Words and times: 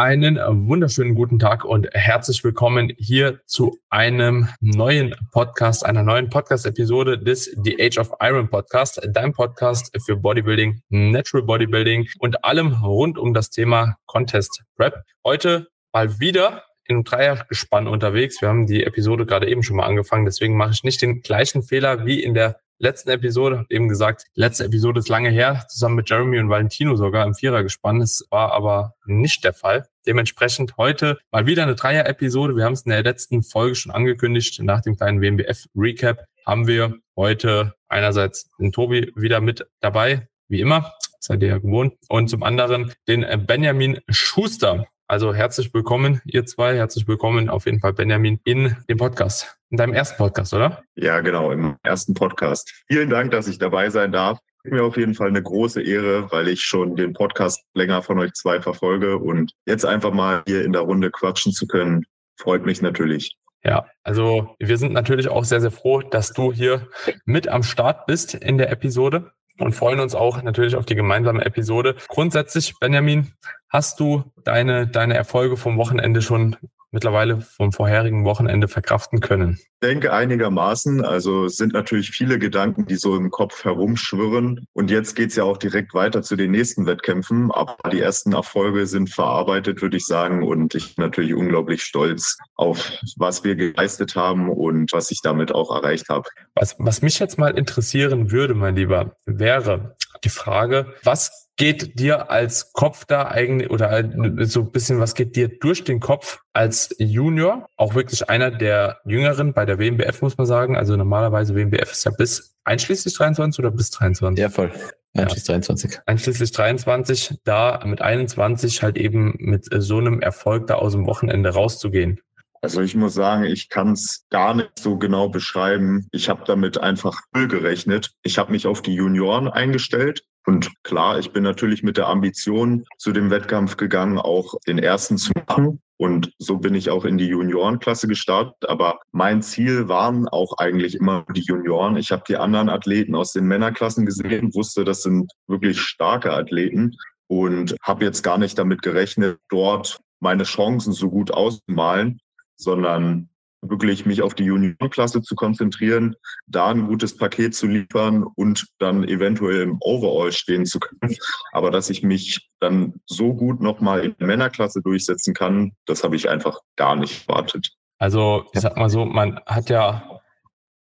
Einen 0.00 0.38
wunderschönen 0.66 1.14
guten 1.14 1.38
Tag 1.38 1.62
und 1.62 1.86
herzlich 1.92 2.42
willkommen 2.42 2.90
hier 2.96 3.40
zu 3.44 3.76
einem 3.90 4.48
neuen 4.62 5.14
Podcast, 5.30 5.84
einer 5.84 6.02
neuen 6.02 6.30
Podcast-Episode 6.30 7.18
des 7.18 7.54
The 7.62 7.76
Age 7.78 7.98
of 7.98 8.10
Iron 8.18 8.48
Podcast, 8.48 9.06
dein 9.12 9.34
Podcast 9.34 9.94
für 10.02 10.16
Bodybuilding, 10.16 10.80
Natural 10.88 11.44
Bodybuilding 11.44 12.08
und 12.18 12.42
allem 12.46 12.82
rund 12.82 13.18
um 13.18 13.34
das 13.34 13.50
Thema 13.50 13.98
Contest 14.06 14.62
Prep. 14.74 14.94
Heute 15.22 15.68
mal 15.92 16.18
wieder 16.18 16.64
in 16.86 17.04
Dreiergespann 17.04 17.86
unterwegs. 17.86 18.40
Wir 18.40 18.48
haben 18.48 18.66
die 18.66 18.84
Episode 18.84 19.26
gerade 19.26 19.50
eben 19.50 19.62
schon 19.62 19.76
mal 19.76 19.84
angefangen, 19.84 20.24
deswegen 20.24 20.56
mache 20.56 20.70
ich 20.72 20.82
nicht 20.82 21.02
den 21.02 21.20
gleichen 21.20 21.62
Fehler 21.62 22.06
wie 22.06 22.22
in 22.22 22.32
der 22.32 22.58
letzten 22.80 23.10
Episode, 23.10 23.66
eben 23.68 23.88
gesagt, 23.88 24.24
letzte 24.34 24.64
Episode 24.64 24.98
ist 24.98 25.08
lange 25.08 25.30
her, 25.30 25.66
zusammen 25.68 25.96
mit 25.96 26.10
Jeremy 26.10 26.38
und 26.38 26.48
Valentino 26.48 26.96
sogar 26.96 27.24
im 27.26 27.34
Vierer 27.34 27.62
gespannt. 27.62 28.02
Das 28.02 28.24
war 28.30 28.52
aber 28.52 28.94
nicht 29.04 29.44
der 29.44 29.52
Fall. 29.52 29.86
Dementsprechend 30.06 30.76
heute 30.78 31.18
mal 31.30 31.46
wieder 31.46 31.62
eine 31.62 31.74
Dreier-Episode. 31.74 32.56
Wir 32.56 32.64
haben 32.64 32.72
es 32.72 32.82
in 32.82 32.90
der 32.90 33.02
letzten 33.02 33.42
Folge 33.42 33.74
schon 33.74 33.92
angekündigt. 33.92 34.60
Nach 34.62 34.80
dem 34.80 34.96
kleinen 34.96 35.20
WMBF-Recap 35.20 36.24
haben 36.46 36.66
wir 36.66 36.96
heute 37.16 37.74
einerseits 37.88 38.50
den 38.58 38.72
Tobi 38.72 39.12
wieder 39.14 39.40
mit 39.40 39.66
dabei, 39.80 40.28
wie 40.48 40.60
immer, 40.60 40.92
seid 41.20 41.42
ihr 41.42 41.48
ja 41.48 41.58
gewohnt, 41.58 41.94
und 42.08 42.28
zum 42.28 42.42
anderen 42.42 42.92
den 43.06 43.26
Benjamin 43.46 44.00
Schuster. 44.08 44.86
Also 45.10 45.34
herzlich 45.34 45.74
willkommen, 45.74 46.20
ihr 46.24 46.46
zwei. 46.46 46.76
Herzlich 46.76 47.08
willkommen 47.08 47.48
auf 47.48 47.66
jeden 47.66 47.80
Fall, 47.80 47.92
Benjamin, 47.92 48.38
in 48.44 48.76
dem 48.88 48.96
Podcast. 48.96 49.58
In 49.68 49.76
deinem 49.76 49.92
ersten 49.92 50.16
Podcast, 50.18 50.54
oder? 50.54 50.84
Ja, 50.94 51.18
genau, 51.18 51.50
im 51.50 51.74
ersten 51.82 52.14
Podcast. 52.14 52.84
Vielen 52.86 53.10
Dank, 53.10 53.32
dass 53.32 53.48
ich 53.48 53.58
dabei 53.58 53.90
sein 53.90 54.12
darf. 54.12 54.38
Mir 54.62 54.84
auf 54.84 54.96
jeden 54.96 55.14
Fall 55.14 55.26
eine 55.26 55.42
große 55.42 55.82
Ehre, 55.82 56.30
weil 56.30 56.46
ich 56.46 56.62
schon 56.62 56.94
den 56.94 57.12
Podcast 57.12 57.64
länger 57.74 58.02
von 58.02 58.20
euch 58.20 58.34
zwei 58.34 58.60
verfolge 58.60 59.18
und 59.18 59.50
jetzt 59.66 59.84
einfach 59.84 60.12
mal 60.12 60.44
hier 60.46 60.64
in 60.64 60.72
der 60.72 60.82
Runde 60.82 61.10
quatschen 61.10 61.50
zu 61.50 61.66
können, 61.66 62.06
freut 62.36 62.64
mich 62.64 62.80
natürlich. 62.80 63.36
Ja, 63.64 63.86
also 64.04 64.54
wir 64.60 64.78
sind 64.78 64.92
natürlich 64.92 65.26
auch 65.26 65.42
sehr, 65.42 65.60
sehr 65.60 65.72
froh, 65.72 66.02
dass 66.02 66.34
du 66.34 66.52
hier 66.52 66.86
mit 67.24 67.48
am 67.48 67.64
Start 67.64 68.06
bist 68.06 68.34
in 68.34 68.58
der 68.58 68.70
Episode 68.70 69.32
und 69.58 69.74
freuen 69.74 69.98
uns 69.98 70.14
auch 70.14 70.40
natürlich 70.44 70.76
auf 70.76 70.86
die 70.86 70.94
gemeinsame 70.94 71.44
Episode. 71.44 71.96
Grundsätzlich, 72.06 72.78
Benjamin, 72.78 73.32
hast 73.70 74.00
du 74.00 74.24
deine, 74.44 74.86
deine 74.86 75.14
Erfolge 75.14 75.56
vom 75.56 75.78
Wochenende 75.78 76.20
schon 76.22 76.56
mittlerweile 76.92 77.40
vom 77.40 77.72
vorherigen 77.72 78.24
Wochenende 78.24 78.68
verkraften 78.68 79.20
können? 79.20 79.58
Ich 79.60 79.88
denke 79.88 80.12
einigermaßen. 80.12 81.04
Also 81.04 81.46
es 81.46 81.56
sind 81.56 81.72
natürlich 81.72 82.10
viele 82.10 82.38
Gedanken, 82.38 82.86
die 82.86 82.96
so 82.96 83.16
im 83.16 83.30
Kopf 83.30 83.64
herumschwirren. 83.64 84.66
Und 84.72 84.90
jetzt 84.90 85.14
geht's 85.14 85.36
ja 85.36 85.44
auch 85.44 85.56
direkt 85.56 85.94
weiter 85.94 86.22
zu 86.22 86.36
den 86.36 86.50
nächsten 86.50 86.86
Wettkämpfen. 86.86 87.50
Aber 87.52 87.76
die 87.90 88.00
ersten 88.00 88.32
Erfolge 88.32 88.86
sind 88.86 89.08
verarbeitet, 89.08 89.80
würde 89.80 89.96
ich 89.96 90.04
sagen. 90.04 90.42
Und 90.42 90.74
ich 90.74 90.96
bin 90.96 91.04
natürlich 91.04 91.34
unglaublich 91.34 91.82
stolz 91.82 92.36
auf, 92.56 92.92
was 93.16 93.44
wir 93.44 93.54
geleistet 93.54 94.16
haben 94.16 94.50
und 94.50 94.92
was 94.92 95.10
ich 95.10 95.20
damit 95.22 95.54
auch 95.54 95.74
erreicht 95.74 96.08
habe. 96.08 96.28
Was, 96.54 96.76
was 96.78 97.02
mich 97.02 97.18
jetzt 97.18 97.38
mal 97.38 97.56
interessieren 97.56 98.32
würde, 98.32 98.54
mein 98.54 98.76
Lieber, 98.76 99.16
wäre 99.26 99.94
die 100.24 100.28
Frage, 100.28 100.94
was 101.02 101.48
geht 101.56 101.98
dir 101.98 102.30
als 102.30 102.72
Kopf 102.72 103.04
da 103.04 103.28
eigentlich 103.28 103.70
oder 103.70 104.02
so 104.46 104.60
ein 104.60 104.70
bisschen, 104.70 104.98
was 104.98 105.14
geht 105.14 105.36
dir 105.36 105.48
durch 105.48 105.84
den 105.84 106.00
Kopf 106.00 106.40
als 106.54 106.94
Junior? 106.98 107.66
Auch 107.76 107.94
wirklich 107.94 108.30
einer 108.30 108.50
der 108.50 109.00
Jüngeren 109.04 109.52
bei 109.52 109.66
der 109.66 109.78
WMBF, 109.78 110.22
muss 110.22 110.38
man 110.38 110.46
sagen. 110.46 110.76
Also 110.76 110.96
normalerweise 110.96 111.54
WMBF 111.54 111.92
ist 111.92 112.04
ja 112.04 112.12
bis 112.12 112.54
einschließlich 112.64 113.14
23 113.14 113.58
oder 113.58 113.70
bis 113.70 113.90
23? 113.90 114.40
Ja, 114.40 114.48
voll. 114.48 114.72
Einschließlich 115.14 115.48
ja. 115.48 115.54
23. 115.54 115.98
Einschließlich 116.06 116.52
23, 116.52 117.40
da 117.44 117.82
mit 117.84 118.00
21 118.00 118.82
halt 118.82 118.96
eben 118.96 119.34
mit 119.38 119.66
so 119.70 119.98
einem 119.98 120.20
Erfolg 120.20 120.66
da 120.68 120.76
aus 120.76 120.92
dem 120.92 121.06
Wochenende 121.06 121.50
rauszugehen. 121.50 122.20
Also 122.62 122.82
ich 122.82 122.94
muss 122.94 123.14
sagen, 123.14 123.44
ich 123.44 123.68
kann 123.68 123.92
es 123.92 124.26
gar 124.30 124.54
nicht 124.54 124.78
so 124.78 124.98
genau 124.98 125.28
beschreiben. 125.28 126.06
Ich 126.12 126.28
habe 126.28 126.44
damit 126.46 126.78
einfach 126.78 127.18
null 127.34 127.48
gerechnet. 127.48 128.12
Ich 128.22 128.38
habe 128.38 128.52
mich 128.52 128.66
auf 128.66 128.82
die 128.82 128.94
Junioren 128.94 129.48
eingestellt 129.48 130.22
und 130.46 130.70
klar, 130.82 131.18
ich 131.18 131.32
bin 131.32 131.42
natürlich 131.42 131.82
mit 131.82 131.96
der 131.96 132.08
Ambition 132.08 132.84
zu 132.98 133.12
dem 133.12 133.30
Wettkampf 133.30 133.76
gegangen, 133.76 134.18
auch 134.18 134.54
den 134.66 134.78
ersten 134.78 135.18
zu 135.18 135.32
machen. 135.46 135.80
Und 135.98 136.32
so 136.38 136.56
bin 136.56 136.74
ich 136.74 136.88
auch 136.88 137.04
in 137.04 137.18
die 137.18 137.26
Juniorenklasse 137.26 138.08
gestartet. 138.08 138.68
Aber 138.68 139.00
mein 139.12 139.42
Ziel 139.42 139.88
waren 139.88 140.28
auch 140.28 140.56
eigentlich 140.56 140.94
immer 140.94 141.26
die 141.34 141.42
Junioren. 141.42 141.98
Ich 141.98 142.10
habe 142.10 142.24
die 142.26 142.38
anderen 142.38 142.70
Athleten 142.70 143.14
aus 143.14 143.32
den 143.32 143.44
Männerklassen 143.44 144.06
gesehen, 144.06 144.54
wusste, 144.54 144.84
das 144.84 145.02
sind 145.02 145.30
wirklich 145.46 145.80
starke 145.80 146.32
Athleten 146.32 146.96
und 147.26 147.76
habe 147.82 148.04
jetzt 148.04 148.22
gar 148.22 148.38
nicht 148.38 148.58
damit 148.58 148.80
gerechnet, 148.80 149.38
dort 149.50 150.00
meine 150.20 150.44
Chancen 150.44 150.92
so 150.92 151.10
gut 151.10 151.30
auszumalen, 151.30 152.18
sondern 152.60 153.28
wirklich 153.62 154.06
mich 154.06 154.22
auf 154.22 154.34
die 154.34 154.44
Juniorklasse 154.44 155.22
zu 155.22 155.34
konzentrieren, 155.34 156.16
da 156.46 156.68
ein 156.68 156.86
gutes 156.86 157.16
Paket 157.16 157.54
zu 157.54 157.66
liefern 157.66 158.24
und 158.36 158.66
dann 158.78 159.04
eventuell 159.04 159.60
im 159.62 159.76
Overall 159.80 160.32
stehen 160.32 160.64
zu 160.64 160.80
können. 160.80 161.16
Aber 161.52 161.70
dass 161.70 161.90
ich 161.90 162.02
mich 162.02 162.50
dann 162.60 162.94
so 163.06 163.34
gut 163.34 163.60
nochmal 163.60 164.04
in 164.04 164.14
der 164.18 164.26
Männerklasse 164.26 164.80
durchsetzen 164.80 165.34
kann, 165.34 165.72
das 165.86 166.04
habe 166.04 166.16
ich 166.16 166.28
einfach 166.28 166.60
gar 166.76 166.96
nicht 166.96 167.28
erwartet. 167.28 167.70
Also 167.98 168.44
ich 168.54 168.60
sag 168.60 168.76
mal 168.76 168.88
so, 168.88 169.04
man 169.04 169.40
hat 169.44 169.68
ja 169.68 170.20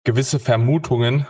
gewisse 0.04 0.40
Vermutungen 0.40 1.26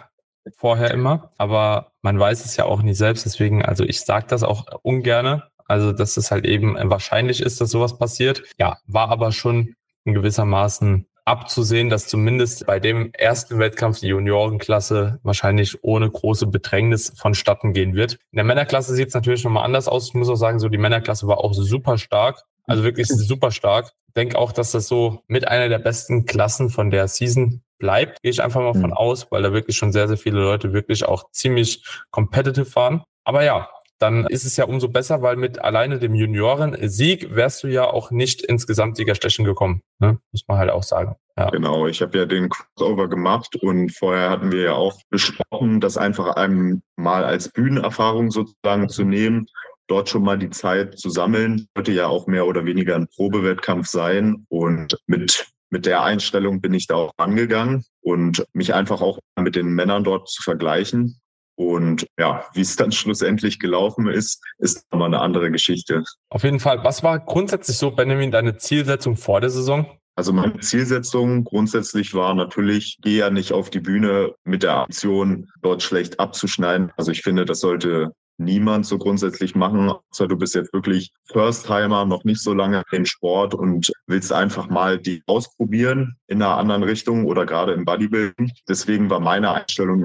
vorher 0.58 0.92
immer, 0.92 1.32
aber 1.38 1.92
man 2.02 2.20
weiß 2.20 2.44
es 2.46 2.58
ja 2.58 2.66
auch 2.66 2.82
nicht 2.82 2.98
selbst. 2.98 3.26
Deswegen, 3.26 3.64
also 3.64 3.84
ich 3.84 4.02
sage 4.02 4.26
das 4.28 4.44
auch 4.44 4.66
ungerne. 4.82 5.44
Also, 5.68 5.94
dass 5.94 6.16
es 6.18 6.30
halt 6.30 6.46
eben 6.46 6.76
wahrscheinlich 6.92 7.42
ist, 7.42 7.60
dass 7.60 7.72
sowas 7.72 7.98
passiert. 7.98 8.44
Ja, 8.60 8.78
war 8.86 9.10
aber 9.10 9.32
schon 9.32 9.76
in 10.06 10.14
gewissermaßen 10.14 11.08
abzusehen, 11.26 11.90
dass 11.90 12.08
zumindest 12.08 12.68
bei 12.68 12.80
dem 12.80 13.12
ersten 13.14 13.58
Wettkampf 13.58 14.00
die 14.00 14.08
Juniorenklasse 14.08 15.20
wahrscheinlich 15.24 15.84
ohne 15.84 16.10
große 16.10 16.46
Bedrängnis 16.48 17.14
vonstatten 17.18 17.74
gehen 17.74 17.96
wird. 17.96 18.14
In 18.32 18.38
der 18.38 18.44
Männerklasse 18.44 18.94
sieht 18.94 19.10
es 19.10 19.16
natürlich 19.16 19.44
nochmal 19.44 19.66
anders 19.66 19.88
aus. 19.88 20.10
Ich 20.10 20.14
muss 20.14 20.30
auch 20.30 20.36
sagen, 20.36 20.60
so 20.60 20.70
die 20.70 20.78
Männerklasse 20.78 21.28
war 21.28 21.40
auch 21.40 21.54
super 21.54 21.98
stark. 21.98 22.44
Also 22.68 22.84
wirklich 22.84 23.08
super 23.08 23.52
stark. 23.52 23.92
Ich 24.08 24.14
denke 24.14 24.38
auch, 24.38 24.52
dass 24.52 24.72
das 24.72 24.88
so 24.88 25.24
mit 25.28 25.48
einer 25.48 25.68
der 25.68 25.80
besten 25.80 26.26
Klassen 26.26 26.70
von 26.70 26.92
der 26.92 27.08
Season 27.08 27.62
bleibt. 27.80 28.22
Gehe 28.22 28.32
ich 28.32 28.42
einfach 28.42 28.62
mal 28.62 28.74
von 28.74 28.92
mhm. 28.92 28.94
aus, 28.94 29.32
weil 29.32 29.42
da 29.42 29.52
wirklich 29.52 29.76
schon 29.78 29.92
sehr, 29.92 30.08
sehr 30.08 30.18
viele 30.18 30.40
Leute 30.40 30.74
wirklich 30.74 31.06
auch 31.06 31.32
ziemlich 31.32 31.84
competitive 32.12 32.74
waren. 32.76 33.04
Aber 33.24 33.44
ja, 33.44 33.70
dann 34.00 34.26
ist 34.28 34.46
es 34.46 34.58
ja 34.58 34.66
umso 34.66 34.90
besser, 34.90 35.22
weil 35.22 35.38
mit 35.38 35.60
alleine 35.60 36.00
dem 36.00 36.16
Junioren-Sieg 36.16 37.34
wärst 37.36 37.64
du 37.64 37.68
ja 37.68 37.86
auch 37.86 38.12
nicht 38.12 38.42
ins 38.42 38.68
Gesamtsiegerstechen 38.68 39.46
gekommen, 39.46 39.82
ne? 40.00 40.20
muss 40.32 40.44
man 40.48 40.58
halt 40.58 40.72
auch 40.72 40.84
sagen. 40.84 41.16
Ja. 41.38 41.50
Genau, 41.50 41.88
ich 41.88 42.02
habe 42.02 42.18
ja 42.18 42.26
den 42.26 42.50
Crossover 42.50 43.08
gemacht 43.10 43.56
und 43.62 43.96
vorher 43.96 44.30
hatten 44.30 44.52
wir 44.52 44.62
ja 44.62 44.74
auch 44.74 45.00
besprochen, 45.10 45.80
das 45.80 45.98
einfach 45.98 46.36
einmal 46.36 47.24
als 47.24 47.50
Bühnenerfahrung 47.50 48.32
sozusagen 48.32 48.90
zu 48.90 49.04
nehmen, 49.04 49.48
dort 49.88 50.10
schon 50.10 50.24
mal 50.24 50.38
die 50.38 50.50
Zeit 50.50 50.98
zu 50.98 51.10
sammeln. 51.10 51.68
Sollte 51.76 51.92
ja 51.92 52.08
auch 52.08 52.28
mehr 52.28 52.48
oder 52.48 52.66
weniger 52.66 52.96
ein 52.96 53.08
Probewettkampf 53.08 53.88
sein 53.88 54.46
und 54.50 54.98
mit 55.08 55.46
mit 55.72 55.86
der 55.86 56.04
Einstellung 56.04 56.62
bin 56.62 56.74
ich 56.74 56.88
da 56.88 56.96
auch 56.96 57.12
angegangen 57.18 57.84
und 58.02 58.46
mich 58.54 58.74
einfach 58.74 59.02
auch 59.02 59.20
mit 59.38 59.56
den 59.56 59.68
Männern 59.68 60.04
dort 60.04 60.30
zu 60.30 60.42
vergleichen 60.42 61.20
und 61.56 62.06
ja, 62.20 62.46
wie 62.54 62.62
es 62.62 62.76
dann 62.76 62.92
schlussendlich 62.92 63.60
gelaufen 63.60 64.08
ist, 64.08 64.44
ist 64.58 64.86
nochmal 64.92 65.08
eine 65.08 65.22
andere 65.22 65.52
Geschichte. 65.52 66.04
Auf 66.30 66.44
jeden 66.44 66.60
Fall. 66.60 66.84
Was 66.84 67.04
war 67.04 67.20
grundsätzlich 67.20 67.78
so, 67.78 67.92
Benjamin, 67.92 68.32
deine 68.32 68.58
Zielsetzung 68.58 69.18
vor 69.18 69.42
der 69.42 69.50
Saison? 69.50 69.86
Also 70.18 70.32
meine 70.32 70.60
Zielsetzung 70.60 71.44
grundsätzlich 71.44 72.14
war 72.14 72.34
natürlich, 72.36 72.98
gehe 73.02 73.20
ja 73.20 73.30
nicht 73.30 73.52
auf 73.52 73.70
die 73.70 73.82
Bühne 73.82 74.34
mit 74.46 74.64
der 74.64 74.78
Aktion, 74.78 75.50
dort 75.62 75.84
schlecht 75.84 76.22
abzuschneiden. 76.22 76.94
Also 76.96 77.12
ich 77.12 77.22
finde, 77.22 77.44
das 77.44 77.60
sollte 77.60 78.14
niemand 78.38 78.86
so 78.86 78.98
grundsätzlich 78.98 79.56
machen, 79.56 79.92
außer 80.12 80.28
du 80.28 80.38
bist 80.38 80.56
jetzt 80.56 80.74
wirklich 80.74 81.12
First-Timer, 81.32 82.06
noch 82.06 82.24
nicht 82.24 82.42
so 82.42 82.54
lange 82.54 82.84
im 82.92 83.06
Sport 83.06 83.54
und 83.54 83.92
willst 84.08 84.32
einfach 84.32 84.70
mal 84.70 85.00
die 85.00 85.22
ausprobieren 85.26 86.16
in 86.28 86.42
einer 86.42 86.58
anderen 86.58 86.84
Richtung 86.84 87.26
oder 87.26 87.46
gerade 87.46 87.74
im 87.74 87.86
Bodybuilding. 87.86 88.52
Deswegen 88.68 89.10
war 89.10 89.20
meine 89.20 89.52
Einstellung 89.52 90.02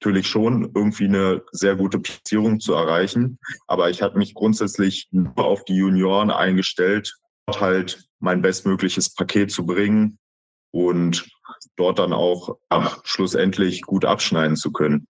natürlich 0.00 0.26
schon 0.26 0.70
irgendwie 0.74 1.04
eine 1.04 1.42
sehr 1.52 1.76
gute 1.76 1.98
Platzierung 1.98 2.58
zu 2.58 2.72
erreichen. 2.72 3.38
Aber 3.66 3.90
ich 3.90 4.00
hatte 4.00 4.16
mich 4.16 4.34
grundsätzlich 4.34 5.08
nur 5.10 5.44
auf 5.44 5.64
die 5.64 5.74
Junioren 5.74 6.30
eingestellt, 6.30 7.14
dort 7.46 7.60
halt 7.60 8.04
mein 8.18 8.40
bestmögliches 8.40 9.14
Paket 9.14 9.50
zu 9.50 9.66
bringen 9.66 10.18
und 10.72 11.28
dort 11.76 11.98
dann 11.98 12.12
auch 12.12 12.56
ach, 12.70 13.00
schlussendlich 13.04 13.82
gut 13.82 14.04
abschneiden 14.04 14.56
zu 14.56 14.72
können. 14.72 15.06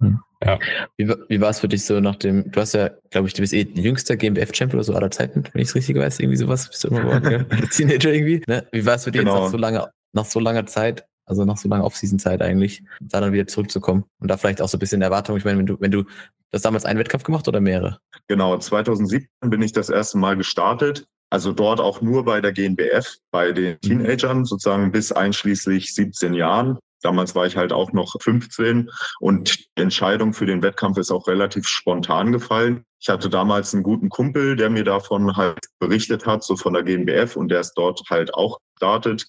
Hm. 0.00 0.20
Ja. 0.42 0.58
Wie, 0.96 1.12
wie 1.28 1.40
war 1.40 1.50
es 1.50 1.60
für 1.60 1.68
dich 1.68 1.84
so 1.84 2.00
nach 2.00 2.16
dem, 2.16 2.50
du 2.50 2.60
hast 2.60 2.72
ja, 2.72 2.90
glaube 3.10 3.28
ich, 3.28 3.34
du 3.34 3.42
bist 3.42 3.52
eh 3.52 3.68
jüngster 3.74 4.16
GmbF-Champion 4.16 4.78
oder 4.78 4.84
so 4.84 4.94
aller 4.94 5.10
Zeiten, 5.10 5.44
wenn 5.52 5.60
ich 5.60 5.68
es 5.68 5.74
richtig 5.74 5.96
weiß, 5.96 6.20
irgendwie 6.20 6.38
sowas, 6.38 6.68
bist 6.68 6.84
du 6.84 6.88
immer 6.88 7.02
geworden, 7.02 7.30
ja? 7.30 7.44
Teenager 7.70 8.12
irgendwie. 8.12 8.42
Ne? 8.46 8.66
Wie 8.72 8.86
war 8.86 8.94
es 8.94 9.04
für 9.04 9.10
dich 9.10 9.20
genau. 9.20 9.34
jetzt 9.34 9.42
nach 9.44 9.50
so, 9.50 9.56
lange, 9.58 9.90
nach 10.12 10.24
so 10.24 10.40
langer 10.40 10.66
Zeit 10.66 11.04
also 11.30 11.44
nach 11.44 11.56
so 11.56 11.68
langer 11.68 11.84
Off-Season-Zeit 11.84 12.42
eigentlich, 12.42 12.82
da 13.00 13.20
dann 13.20 13.32
wieder 13.32 13.46
zurückzukommen 13.46 14.04
und 14.18 14.28
da 14.28 14.36
vielleicht 14.36 14.60
auch 14.60 14.68
so 14.68 14.76
ein 14.76 14.80
bisschen 14.80 15.00
Erwartung. 15.00 15.36
Ich 15.36 15.44
meine, 15.44 15.58
wenn 15.58 15.66
du, 15.66 15.80
wenn 15.80 15.92
du 15.92 16.04
das 16.50 16.62
damals 16.62 16.84
einen 16.84 16.98
Wettkampf 16.98 17.24
gemacht 17.24 17.48
oder 17.48 17.60
mehrere? 17.60 17.98
Genau, 18.28 18.58
2017 18.58 19.28
bin 19.42 19.62
ich 19.62 19.72
das 19.72 19.88
erste 19.88 20.18
Mal 20.18 20.36
gestartet 20.36 21.06
Also 21.30 21.52
dort 21.52 21.80
auch 21.80 22.00
nur 22.00 22.24
bei 22.24 22.40
der 22.40 22.52
GNBF, 22.52 23.16
bei 23.30 23.52
den 23.52 23.74
mhm. 23.74 23.80
Teenagern 23.80 24.44
sozusagen 24.44 24.90
bis 24.90 25.12
einschließlich 25.12 25.94
17 25.94 26.34
Jahren. 26.34 26.78
Damals 27.02 27.34
war 27.34 27.46
ich 27.46 27.56
halt 27.56 27.72
auch 27.72 27.92
noch 27.92 28.14
15 28.20 28.90
und 29.20 29.58
die 29.78 29.82
Entscheidung 29.82 30.34
für 30.34 30.44
den 30.44 30.62
Wettkampf 30.62 30.98
ist 30.98 31.10
auch 31.10 31.28
relativ 31.28 31.66
spontan 31.66 32.32
gefallen. 32.32 32.84
Ich 33.00 33.08
hatte 33.08 33.30
damals 33.30 33.72
einen 33.72 33.84
guten 33.84 34.10
Kumpel, 34.10 34.56
der 34.56 34.68
mir 34.68 34.84
davon 34.84 35.34
halt 35.36 35.60
berichtet 35.78 36.26
hat, 36.26 36.44
so 36.44 36.56
von 36.56 36.74
der 36.74 36.82
GmbF 36.82 37.36
und 37.36 37.48
der 37.48 37.60
ist 37.60 37.72
dort 37.74 38.02
halt 38.10 38.34
auch 38.34 38.58
gestartet. 38.74 39.28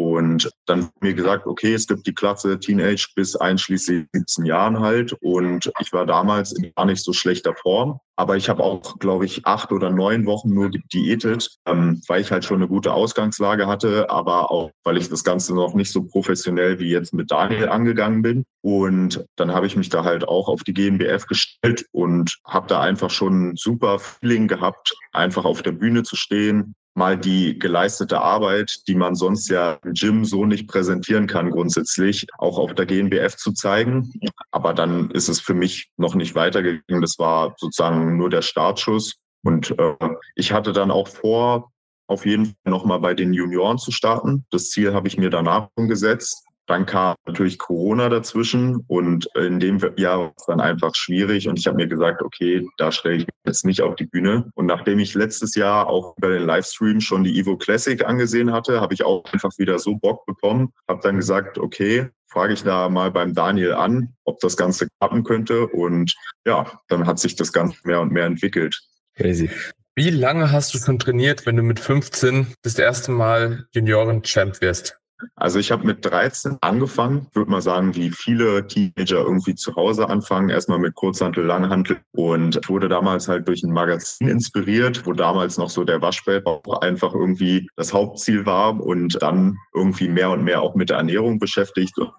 Und 0.00 0.50
dann 0.64 0.88
mir 1.02 1.12
gesagt, 1.12 1.46
okay, 1.46 1.74
es 1.74 1.86
gibt 1.86 2.06
die 2.06 2.14
Klasse 2.14 2.58
Teenage 2.58 3.08
bis 3.14 3.36
einschließlich 3.36 4.06
17 4.14 4.46
Jahren 4.46 4.80
halt. 4.80 5.12
Und 5.20 5.70
ich 5.78 5.92
war 5.92 6.06
damals 6.06 6.52
in 6.52 6.72
gar 6.74 6.86
nicht 6.86 7.04
so 7.04 7.12
schlechter 7.12 7.54
Form. 7.54 8.00
Aber 8.16 8.38
ich 8.38 8.48
habe 8.48 8.62
auch, 8.62 8.98
glaube 8.98 9.26
ich, 9.26 9.46
acht 9.46 9.72
oder 9.72 9.90
neun 9.90 10.24
Wochen 10.24 10.54
nur 10.54 10.70
gediätet, 10.70 11.58
ähm, 11.66 12.00
weil 12.06 12.22
ich 12.22 12.32
halt 12.32 12.46
schon 12.46 12.56
eine 12.56 12.68
gute 12.68 12.94
Ausgangslage 12.94 13.66
hatte, 13.66 14.08
aber 14.08 14.50
auch, 14.50 14.70
weil 14.84 14.96
ich 14.96 15.10
das 15.10 15.22
Ganze 15.22 15.54
noch 15.54 15.74
nicht 15.74 15.92
so 15.92 16.02
professionell 16.02 16.78
wie 16.78 16.90
jetzt 16.90 17.12
mit 17.12 17.30
Daniel 17.30 17.68
angegangen 17.68 18.22
bin. 18.22 18.44
Und 18.62 19.24
dann 19.36 19.52
habe 19.52 19.66
ich 19.66 19.76
mich 19.76 19.90
da 19.90 20.04
halt 20.04 20.26
auch 20.26 20.48
auf 20.48 20.64
die 20.64 20.74
GmbF 20.74 21.26
gestellt 21.26 21.86
und 21.92 22.38
habe 22.46 22.68
da 22.68 22.80
einfach 22.80 23.10
schon 23.10 23.50
ein 23.50 23.56
super 23.56 23.98
Feeling 23.98 24.48
gehabt, 24.48 24.94
einfach 25.12 25.44
auf 25.44 25.62
der 25.62 25.72
Bühne 25.72 26.02
zu 26.02 26.16
stehen, 26.16 26.74
mal 26.94 27.16
die 27.16 27.58
geleistete 27.58 28.20
Arbeit, 28.20 28.86
die 28.88 28.94
man 28.94 29.14
sonst 29.14 29.48
ja 29.48 29.78
im 29.84 29.94
Gym 29.94 30.24
so 30.24 30.44
nicht 30.44 30.68
präsentieren 30.68 31.26
kann, 31.26 31.50
grundsätzlich 31.50 32.26
auch 32.38 32.58
auf 32.58 32.74
der 32.74 32.86
GNBF 32.86 33.36
zu 33.36 33.52
zeigen. 33.52 34.12
Aber 34.50 34.74
dann 34.74 35.10
ist 35.10 35.28
es 35.28 35.40
für 35.40 35.54
mich 35.54 35.90
noch 35.96 36.14
nicht 36.14 36.34
weitergegangen. 36.34 37.02
Das 37.02 37.18
war 37.18 37.54
sozusagen 37.58 38.16
nur 38.16 38.30
der 38.30 38.42
Startschuss. 38.42 39.20
Und 39.42 39.78
äh, 39.78 39.94
ich 40.34 40.52
hatte 40.52 40.72
dann 40.72 40.90
auch 40.90 41.08
vor, 41.08 41.70
auf 42.08 42.26
jeden 42.26 42.46
Fall 42.46 42.54
nochmal 42.64 43.00
bei 43.00 43.14
den 43.14 43.32
Junioren 43.32 43.78
zu 43.78 43.92
starten. 43.92 44.44
Das 44.50 44.70
Ziel 44.70 44.92
habe 44.92 45.06
ich 45.06 45.16
mir 45.16 45.30
danach 45.30 45.68
gesetzt. 45.76 46.44
Dann 46.70 46.86
kam 46.86 47.16
natürlich 47.26 47.58
Corona 47.58 48.08
dazwischen 48.08 48.84
und 48.86 49.28
in 49.34 49.58
dem 49.58 49.80
Jahr 49.96 50.20
war 50.20 50.32
es 50.36 50.46
dann 50.46 50.60
einfach 50.60 50.94
schwierig 50.94 51.48
und 51.48 51.58
ich 51.58 51.66
habe 51.66 51.78
mir 51.78 51.88
gesagt, 51.88 52.22
okay, 52.22 52.64
da 52.76 52.92
stelle 52.92 53.16
ich 53.16 53.26
mich 53.26 53.34
jetzt 53.44 53.64
nicht 53.64 53.82
auf 53.82 53.96
die 53.96 54.06
Bühne. 54.06 54.52
Und 54.54 54.66
nachdem 54.66 55.00
ich 55.00 55.14
letztes 55.14 55.56
Jahr 55.56 55.88
auch 55.88 56.14
bei 56.20 56.28
den 56.28 56.46
Livestreams 56.46 57.02
schon 57.02 57.24
die 57.24 57.40
Evo 57.40 57.56
Classic 57.56 58.06
angesehen 58.06 58.52
hatte, 58.52 58.80
habe 58.80 58.94
ich 58.94 59.04
auch 59.04 59.24
einfach 59.32 59.50
wieder 59.58 59.80
so 59.80 59.96
Bock 59.96 60.24
bekommen, 60.26 60.72
habe 60.86 61.00
dann 61.02 61.16
gesagt, 61.16 61.58
okay, 61.58 62.06
frage 62.28 62.52
ich 62.52 62.62
da 62.62 62.88
mal 62.88 63.10
beim 63.10 63.34
Daniel 63.34 63.72
an, 63.72 64.14
ob 64.22 64.38
das 64.38 64.56
Ganze 64.56 64.86
klappen 65.00 65.24
könnte 65.24 65.66
und 65.66 66.14
ja, 66.46 66.70
dann 66.86 67.04
hat 67.04 67.18
sich 67.18 67.34
das 67.34 67.52
Ganze 67.52 67.78
mehr 67.82 68.00
und 68.00 68.12
mehr 68.12 68.26
entwickelt. 68.26 68.80
Crazy. 69.16 69.50
Wie 69.96 70.10
lange 70.10 70.52
hast 70.52 70.72
du 70.72 70.78
schon 70.78 71.00
trainiert, 71.00 71.46
wenn 71.46 71.56
du 71.56 71.64
mit 71.64 71.80
15 71.80 72.46
das 72.62 72.78
erste 72.78 73.10
Mal 73.10 73.66
Junioren-Champ 73.72 74.60
wirst? 74.60 75.00
Also 75.36 75.58
ich 75.58 75.70
habe 75.70 75.86
mit 75.86 76.04
13 76.04 76.58
angefangen, 76.60 77.26
würde 77.32 77.50
mal 77.50 77.62
sagen, 77.62 77.94
wie 77.94 78.10
viele 78.10 78.66
Teenager 78.66 79.20
irgendwie 79.20 79.54
zu 79.54 79.74
Hause 79.76 80.08
anfangen, 80.08 80.50
erstmal 80.50 80.78
mit 80.78 80.94
Kurzhantel, 80.94 81.44
Langhantel. 81.44 81.98
Und 82.12 82.60
wurde 82.68 82.88
damals 82.88 83.28
halt 83.28 83.48
durch 83.48 83.62
ein 83.62 83.72
Magazin 83.72 84.28
inspiriert, 84.28 85.06
wo 85.06 85.12
damals 85.12 85.58
noch 85.58 85.70
so 85.70 85.84
der 85.84 86.02
Waschbellbauch 86.02 86.80
einfach 86.80 87.14
irgendwie 87.14 87.68
das 87.76 87.92
Hauptziel 87.92 88.46
war 88.46 88.80
und 88.80 89.20
dann 89.22 89.56
irgendwie 89.74 90.08
mehr 90.08 90.30
und 90.30 90.44
mehr 90.44 90.62
auch 90.62 90.74
mit 90.74 90.90
der 90.90 90.98
Ernährung 90.98 91.38
beschäftigt. 91.38 91.96
und 91.98 92.10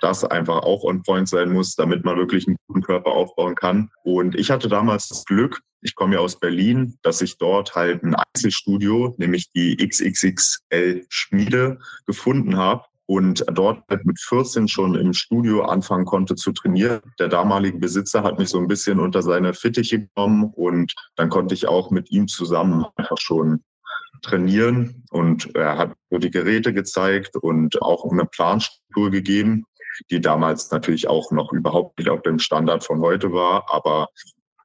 das 0.00 0.24
einfach 0.24 0.62
auch 0.62 0.84
on 0.84 1.02
point 1.02 1.28
sein 1.28 1.52
muss, 1.52 1.74
damit 1.74 2.04
man 2.04 2.16
wirklich 2.16 2.46
einen 2.46 2.56
guten 2.66 2.82
Körper 2.82 3.12
aufbauen 3.12 3.54
kann. 3.54 3.90
Und 4.04 4.34
ich 4.34 4.50
hatte 4.50 4.68
damals 4.68 5.08
das 5.08 5.24
Glück, 5.24 5.60
ich 5.80 5.94
komme 5.94 6.14
ja 6.14 6.20
aus 6.20 6.38
Berlin, 6.38 6.98
dass 7.02 7.20
ich 7.20 7.38
dort 7.38 7.74
halt 7.74 8.02
ein 8.02 8.16
Einzelstudio, 8.16 9.14
nämlich 9.18 9.50
die 9.52 9.76
XXXL 9.76 11.06
Schmiede, 11.08 11.78
gefunden 12.06 12.56
habe 12.56 12.84
und 13.06 13.44
dort 13.52 13.84
halt 13.88 14.04
mit 14.04 14.20
14 14.20 14.68
schon 14.68 14.94
im 14.94 15.12
Studio 15.12 15.62
anfangen 15.62 16.04
konnte 16.04 16.34
zu 16.34 16.52
trainieren. 16.52 17.00
Der 17.18 17.28
damalige 17.28 17.78
Besitzer 17.78 18.22
hat 18.22 18.38
mich 18.38 18.50
so 18.50 18.58
ein 18.58 18.68
bisschen 18.68 19.00
unter 19.00 19.22
seine 19.22 19.54
Fittiche 19.54 20.06
genommen 20.06 20.52
und 20.54 20.94
dann 21.16 21.30
konnte 21.30 21.54
ich 21.54 21.68
auch 21.68 21.90
mit 21.90 22.10
ihm 22.10 22.28
zusammen 22.28 22.84
einfach 22.96 23.18
schon 23.18 23.62
trainieren 24.22 25.04
und 25.10 25.54
er 25.54 25.78
hat 25.78 25.94
so 26.10 26.18
die 26.18 26.30
Geräte 26.30 26.72
gezeigt 26.72 27.36
und 27.36 27.80
auch 27.80 28.10
eine 28.10 28.26
Planstruktur 28.26 29.10
gegeben, 29.10 29.64
die 30.10 30.20
damals 30.20 30.70
natürlich 30.70 31.08
auch 31.08 31.30
noch 31.30 31.52
überhaupt 31.52 31.98
nicht 31.98 32.08
auf 32.08 32.22
dem 32.22 32.38
Standard 32.38 32.84
von 32.84 33.00
heute 33.00 33.32
war, 33.32 33.66
aber 33.70 34.08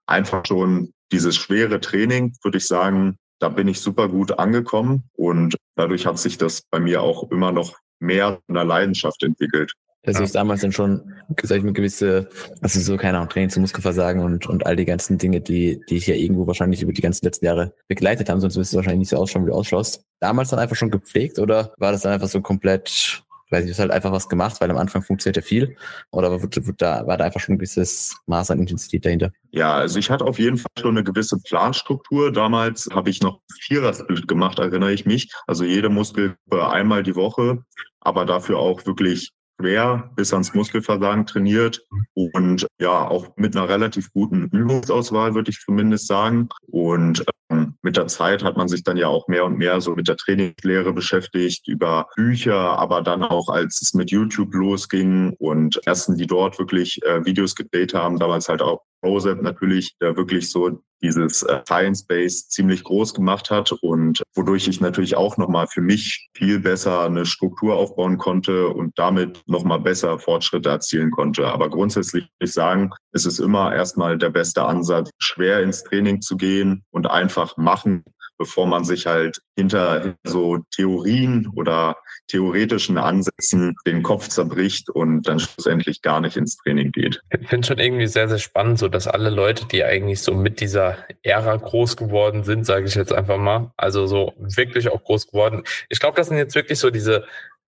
einfach 0.06 0.46
schon 0.46 0.94
dieses 1.12 1.36
schwere 1.36 1.80
Training, 1.80 2.36
würde 2.44 2.58
ich 2.58 2.68
sagen, 2.68 3.18
da 3.40 3.50
bin 3.50 3.68
ich 3.68 3.82
super 3.82 4.08
gut 4.08 4.40
angekommen 4.40 5.04
und 5.14 5.56
dadurch 5.76 6.06
hat 6.06 6.18
sich 6.18 6.38
das 6.38 6.62
bei 6.72 6.80
mir 6.80 7.02
auch 7.02 7.30
immer 7.32 7.52
noch 7.52 7.76
mehr 8.00 8.40
in 8.48 8.56
der 8.56 8.66
Leidenschaft 8.66 9.24
entwickelt. 9.24 9.74
Das 10.06 10.20
ist 10.20 10.36
damals 10.36 10.60
dann 10.60 10.74
schon, 10.74 11.14
sag 11.44 11.60
ich 11.60 11.64
mal, 11.64 11.72
gewisse, 11.72 12.28
also 12.62 12.80
so, 12.82 12.98
keine 12.98 13.18
Ahnung, 13.18 13.30
Training 13.30 13.50
zu 13.50 13.62
Muskelversagen 13.62 14.22
und, 14.22 14.48
und 14.48 14.66
all 14.66 14.76
die 14.76 14.84
ganzen 14.84 15.18
Dinge, 15.18 15.40
die, 15.40 15.80
die 15.90 15.96
ich 15.96 16.08
ja 16.08 16.16
irgendwo 16.16 16.46
wahrscheinlich 16.46 16.82
über 16.82 16.92
die 16.92 17.02
ganzen 17.02 17.26
letzten 17.26 17.46
Jahre 17.46 17.74
begleitet 17.88 18.28
haben, 18.28 18.42
sonst 18.42 18.58
wirst 18.58 18.74
du 18.74 18.78
wahrscheinlich 18.78 19.00
nicht 19.00 19.10
so 19.10 19.18
ausschauen, 19.18 19.46
wie 19.46 19.52
du 19.52 19.56
ausschaust. 19.56 20.04
Damals 20.20 20.50
dann 20.50 20.60
einfach 20.60 20.76
schon 20.76 20.92
gepflegt 20.92 21.40
oder 21.40 21.74
war 21.78 21.94
das 21.94 22.02
dann 22.02 22.12
einfach 22.12 22.28
so 22.28 22.42
komplett 22.42 23.23
weiß 23.54 23.66
ich, 23.66 23.72
ist 23.72 23.80
halt 23.80 23.92
einfach 23.92 24.12
was 24.12 24.28
gemacht, 24.28 24.60
weil 24.60 24.70
am 24.70 24.78
Anfang 24.78 25.02
funktioniert 25.02 25.38
ja 25.38 25.42
viel. 25.42 25.78
Oder 26.12 26.42
wird, 26.42 26.68
wird 26.68 26.82
da, 26.82 27.08
war 27.08 27.18
da 27.18 27.24
einfach 27.26 27.40
schon 27.40 27.56
ein 27.56 27.60
gewisses 27.60 28.18
Maß 28.26 28.52
an 28.52 28.60
Intensität 28.60 29.06
dahinter? 29.06 29.32
Ja, 29.52 29.76
also 29.76 30.00
ich 30.00 30.10
hatte 30.10 30.26
auf 30.26 30.40
jeden 30.40 30.58
Fall 30.58 30.72
schon 30.80 30.98
eine 30.98 31.04
gewisse 31.04 31.38
Planstruktur. 31.40 32.32
Damals 32.32 32.90
habe 32.92 33.10
ich 33.10 33.22
noch 33.22 33.40
Vierer-Split 33.62 34.28
gemacht, 34.28 34.60
erinnere 34.60 34.92
ich 34.92 35.06
mich. 35.06 35.32
Also 35.48 35.64
jede 35.64 35.90
Muskelgruppe 35.90 36.68
einmal 36.70 37.04
die 37.04 37.16
Woche, 37.16 37.64
aber 38.02 38.26
dafür 38.26 38.60
auch 38.60 38.86
wirklich 38.86 39.32
schwer 39.60 40.12
bis 40.16 40.34
ans 40.34 40.54
Muskelversagen 40.54 41.26
trainiert 41.26 41.86
und 42.14 42.68
ja, 42.80 43.08
auch 43.08 43.36
mit 43.38 43.56
einer 43.56 43.70
relativ 43.70 44.12
guten 44.12 44.50
Übungsauswahl, 44.50 45.36
würde 45.36 45.52
ich 45.52 45.60
zumindest 45.60 46.08
sagen. 46.08 46.50
Und 46.68 47.24
ähm, 47.50 47.76
mit 47.82 47.98
der 47.98 48.08
Zeit 48.08 48.44
hat 48.44 48.58
man 48.58 48.68
sich 48.68 48.84
dann 48.84 48.98
ja 48.98 49.08
auch 49.08 49.28
mehr 49.28 49.46
und 49.46 49.58
mehr 49.58 49.82
so 49.82 49.96
mit 49.96 50.08
der 50.08 50.18
Trainingslehre 50.18 50.94
beschäftigt, 50.94 51.68
über 51.68 52.08
Bücher, 52.16 52.78
aber 52.80 53.02
dann 53.02 53.24
auch, 53.24 53.50
als 53.50 53.82
es 53.82 53.94
mit 53.94 54.12
YouTube 54.12 54.54
losging 54.54 55.36
und 55.40 55.86
ersten, 55.86 56.18
die 56.18 56.28
dort 56.28 56.60
wirklich 56.60 57.02
äh, 57.04 57.26
Videos 57.26 57.56
gedreht 57.56 57.94
haben, 57.94 58.20
damals 58.20 58.50
halt 58.50 58.62
auch 58.62 58.82
Rosep 59.04 59.42
natürlich, 59.42 59.96
der 60.00 60.16
wirklich 60.16 60.50
so 60.50 60.82
dieses 61.04 61.44
äh, 61.44 61.62
Science 61.68 62.08
Base 62.08 62.48
ziemlich 62.48 62.84
groß 62.84 63.14
gemacht 63.14 63.52
hat 63.52 63.72
und 63.82 64.24
wodurch 64.34 64.68
ich 64.68 64.80
natürlich 64.80 65.16
auch 65.18 65.38
nochmal 65.38 65.68
für 65.68 65.82
mich 65.82 66.30
viel 66.34 66.60
besser 66.60 67.02
eine 67.02 67.26
Struktur 67.26 67.76
aufbauen 67.76 68.18
konnte 68.18 68.70
und 68.70 68.98
damit 68.98 69.44
nochmal 69.46 69.82
besser 69.82 70.18
Fortschritte 70.18 70.70
erzielen 70.70 71.12
konnte. 71.12 71.48
Aber 71.48 71.70
grundsätzlich 71.70 72.24
würde 72.24 72.46
ich 72.46 72.54
sagen, 72.54 72.92
es 73.12 73.26
ist 73.26 73.40
immer 73.40 73.76
erstmal 73.76 74.18
der 74.18 74.30
beste 74.30 74.64
Ansatz, 74.64 75.10
schwer 75.20 75.62
ins 75.62 75.84
Training 75.84 76.22
zu 76.22 76.38
gehen 76.38 76.84
und 76.92 77.10
einfach 77.10 77.58
machen 77.58 78.04
bevor 78.44 78.68
man 78.68 78.84
sich 78.84 79.06
halt 79.06 79.42
hinter 79.56 80.16
so 80.26 80.58
Theorien 80.76 81.50
oder 81.56 81.96
theoretischen 82.28 82.98
Ansätzen 82.98 83.74
den 83.88 84.04
Kopf 84.04 84.28
zerbricht 84.28 84.90
und 84.90 85.22
dann 85.22 85.40
schlussendlich 85.40 86.02
gar 86.02 86.20
nicht 86.20 86.36
ins 86.36 86.58
Training 86.58 86.92
geht. 86.92 87.22
Ich 87.40 87.48
finde 87.48 87.66
schon 87.66 87.80
irgendwie 87.80 88.08
sehr, 88.08 88.28
sehr 88.28 88.40
spannend, 88.40 88.80
so 88.80 88.90
dass 88.90 89.08
alle 89.08 89.30
Leute, 89.30 89.66
die 89.66 89.86
eigentlich 89.86 90.22
so 90.22 90.34
mit 90.34 90.60
dieser 90.60 90.98
Ära 91.22 91.56
groß 91.56 91.96
geworden 91.96 92.44
sind, 92.44 92.66
sage 92.66 92.86
ich 92.86 92.96
jetzt 92.96 93.14
einfach 93.14 93.38
mal, 93.38 93.72
also 93.78 94.08
so 94.08 94.34
wirklich 94.38 94.90
auch 94.90 95.02
groß 95.02 95.28
geworden. 95.28 95.64
Ich 95.88 96.02
glaube, 96.02 96.18
das 96.18 96.28
sind 96.28 96.36
jetzt 96.36 96.56
wirklich 96.56 96.80
so 96.80 96.90
diese 96.90 97.26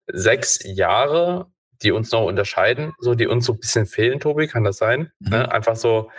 sechs 0.08 0.60
Jahre, 0.62 1.48
die 1.84 1.94
uns 1.94 2.12
noch 2.12 2.26
unterscheiden, 2.26 2.92
so 3.00 3.16
die 3.16 3.28
uns 3.28 3.46
so 3.46 3.54
ein 3.54 3.60
bisschen 3.60 3.86
fehlen, 3.86 4.20
Tobi, 4.20 4.48
kann 4.48 4.66
das 4.66 4.76
sein? 4.76 5.10
Mhm. 5.20 5.30
Ne? 5.30 5.52
Einfach 5.54 5.78
so, 5.78 6.12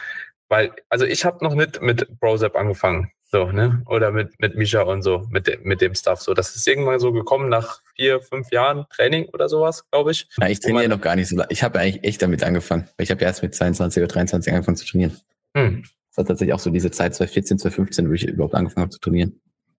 weil, 0.48 0.72
also 0.88 1.04
ich 1.04 1.26
habe 1.26 1.44
noch 1.44 1.54
nicht 1.54 1.82
mit 1.82 2.18
Brosep 2.20 2.56
angefangen. 2.56 3.10
So, 3.36 3.52
ne? 3.52 3.82
Oder 3.84 4.12
mit, 4.12 4.40
mit 4.40 4.56
Misha 4.56 4.80
und 4.80 5.02
so, 5.02 5.26
mit 5.30 5.46
dem, 5.46 5.62
mit 5.62 5.82
dem 5.82 5.94
Stuff. 5.94 6.22
So, 6.22 6.32
das 6.32 6.56
ist 6.56 6.66
irgendwann 6.66 6.98
so 6.98 7.12
gekommen 7.12 7.50
nach 7.50 7.82
vier, 7.94 8.22
fünf 8.22 8.50
Jahren 8.50 8.86
Training 8.88 9.26
oder 9.26 9.50
sowas, 9.50 9.86
glaube 9.90 10.12
ich. 10.12 10.26
Ja, 10.40 10.48
ich 10.48 10.58
trainiere 10.60 10.88
noch 10.88 11.02
gar 11.02 11.16
nicht 11.16 11.28
so 11.28 11.36
lange. 11.36 11.48
Ich 11.50 11.62
habe 11.62 11.78
eigentlich 11.78 12.02
echt 12.02 12.22
damit 12.22 12.42
angefangen. 12.42 12.88
Ich 12.96 13.10
habe 13.10 13.20
ja 13.20 13.26
erst 13.26 13.42
mit 13.42 13.54
22 13.54 14.02
oder 14.02 14.08
23 14.08 14.50
angefangen 14.54 14.78
zu 14.78 14.86
trainieren. 14.86 15.20
Hm. 15.54 15.82
Das 15.82 16.16
war 16.16 16.24
tatsächlich 16.24 16.54
auch 16.54 16.60
so 16.60 16.70
diese 16.70 16.90
Zeit 16.90 17.14
2014, 17.14 17.58
2015, 17.58 18.08
wo 18.08 18.14
ich 18.14 18.24
überhaupt 18.26 18.54
angefangen 18.54 18.84
habe 18.84 18.92
zu 18.92 19.00
trainieren. 19.00 19.38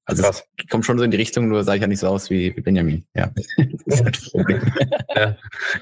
Also 0.09 0.23
Krass. 0.23 0.47
es 0.57 0.67
kommt 0.69 0.85
schon 0.85 0.97
so 0.97 1.03
in 1.03 1.11
die 1.11 1.17
Richtung, 1.17 1.49
nur 1.49 1.65
sah 1.65 1.75
ich 1.75 1.81
ja 1.81 1.87
nicht 1.87 1.99
so 1.99 2.07
aus 2.07 2.29
wie, 2.29 2.55
wie 2.55 2.61
Benjamin. 2.61 3.05
Ja. 3.13 3.29
ja. 5.15 5.37